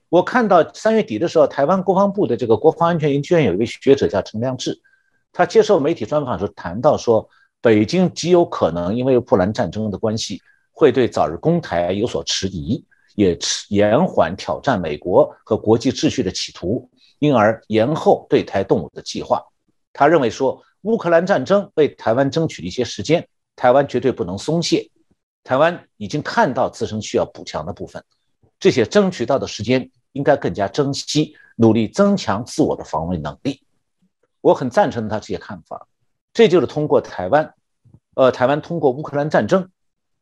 [0.08, 4.80] 我看到三月底的时候，台湾国防部的这个国防安全研究院有一位学者叫陈良志，
[5.32, 7.28] 他接受媒体专访时谈到说，
[7.60, 19.42] 北京极有可能因为乌克兰战争的关系，会对早日攻台有所迟疑，也迟延缓挑战美国和国际秩序的企图，因而延后对台动武的计划。
[19.92, 24.90] 他认为说，乌克兰战争为台湾争取了一些时间，台湾绝对不能松懈，
[25.44, 28.04] 台湾已经看到自身需要补强的部分，
[28.58, 29.90] 这些争取到的时间。
[30.14, 33.62] 应该更加珍惜，努力增强自我的防卫能力。
[34.42, 35.88] 我很赞成他这些看法。
[36.34, 37.54] 这就是通过台湾，
[38.14, 39.70] 呃，台湾通过乌克兰战争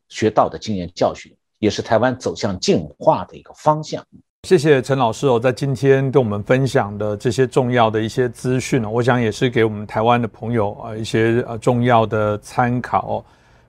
[0.07, 4.07] 学到的经验教训，也是台湾走向进化的一个方向。
[4.47, 13.23] 谢谢陈老师哦，在今天跟我们分享的这些重要的一些资讯呢，我想也是给我们台湾的朋友啊一些呃重要的参考。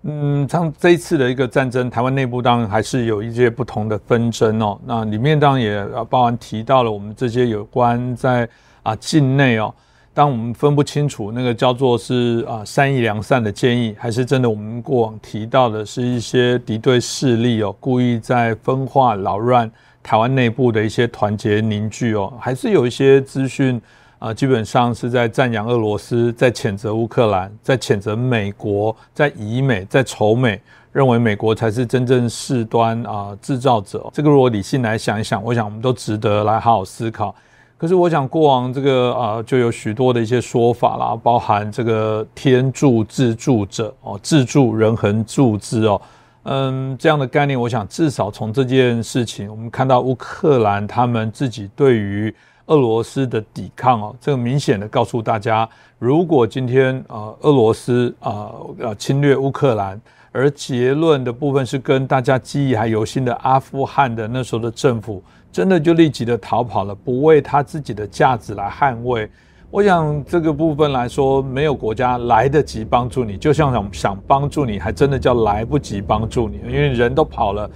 [0.05, 4.81] 嗯，像这一次的一个战争，台湾内部当然还是有一些不同的纷争哦。
[4.87, 8.49] 那里面当然也包含提到了我们这些有关在
[8.83, 9.73] 啊境内哦，
[10.15, 19.71] 当我们分不清楚那个叫做是啊善意良善的建议，还是真的我们过往提到的是一些敌对势力哦，故意在分化扰乱
[20.03, 23.81] 台湾内部的一些团结凝聚哦，还是有一些资讯。
[24.19, 30.61] 啊，基本上是在赞扬俄罗斯，在谴责乌克兰，在谴责美国，在以美，在仇美，
[30.93, 34.09] 认为美国才是真正事端啊制造者。
[34.13, 37.35] 这个如果理性来想一想，我想我们都值得来好好思考。
[37.77, 46.01] 可是我想过往这个啊，就有许多的一些说法啦，包含这个天助自助者哦，自助人恒助之哦，
[46.45, 52.35] 嗯，这样的概念，我想至少从这件事情，我们看到乌克兰他们自己对于
[52.67, 55.69] 俄罗斯的抵抗哦，这个明显的告诉大家，
[55.99, 60.01] 如果今天啊俄罗斯啊呃侵略乌克兰，
[60.33, 65.23] 而结论的部分是跟大家记忆还犹新的阿富汗的那时候的政府。
[65.53, 69.31] 真的就立即的逃跑了，不为他自己的价值来捍卫。
[69.73, 77.71] 我想这个部分来说，没有国家来得及帮助你，就像想想帮助你，还真的叫来不及帮助你，因为人都跑了，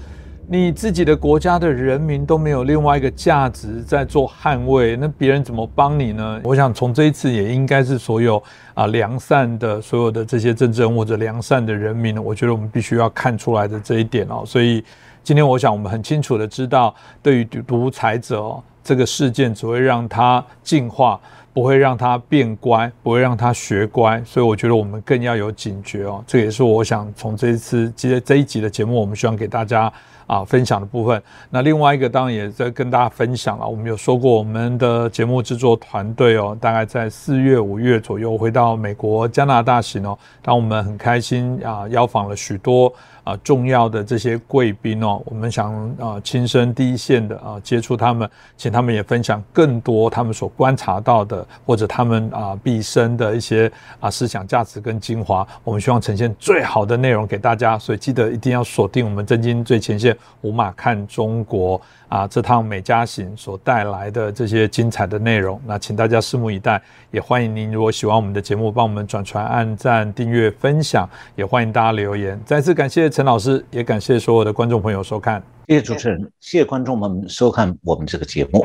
[0.47, 6.38] 你自己的国家的人民都没有另外一个价值在做捍卫，那别人怎么帮你呢？
[6.44, 8.42] 我想从这一次也应该是所有
[8.74, 14.84] 啊良善的所有的这些政治人或者良善的人民呢，我觉得我们必须要看出来的这一点哦，所以。
[15.24, 21.20] 今天我想，我们很清楚的知道，对于独裁者哦这个事件，只会让他进化，
[21.57, 24.22] 不会让他变乖，不会让他学乖。
[24.26, 26.22] 所以我觉得我们更要有警觉哦。
[26.26, 29.90] 这也是我想从这一次接这一集的节目，我们希望给大家
[30.26, 31.22] 啊分享的部分。
[31.48, 33.66] 那另外一个当然也在跟大家分享了。
[33.66, 40.18] 我们有说过，我们的节目制作团队哦，大概在四月、五月左右回到美国、加拿大行哦。
[40.42, 42.92] 当我们很开心啊，邀访了许多。
[43.27, 55.45] 啊，重要的这些贵宾哦，我们想啊，亲身第一线的啊，接触他们，请他们也分享更多他们所观察到的，或者他们啊毕生的一些啊思想价值跟精华。
[55.64, 61.81] 我们希望呈现最好的内容给大家，所以记得一定要锁定我们真金最前线五马看中国。
[62.09, 66.80] 啊，这趟美加行所带来的这些精彩的内容，那请大家拭目以待。
[67.11, 71.09] 也欢迎您，如果喜欢我们的节目，帮我们转传、按赞、订阅、分享。
[71.34, 72.40] 也欢迎大家留言。
[72.44, 75.42] 再次感谢陈老师，也感谢所有的观众朋友收看。
[75.66, 78.64] 谢谢主持人，谢谢观众们收看我们这个节目。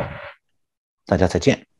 [1.07, 1.70] 大家再见。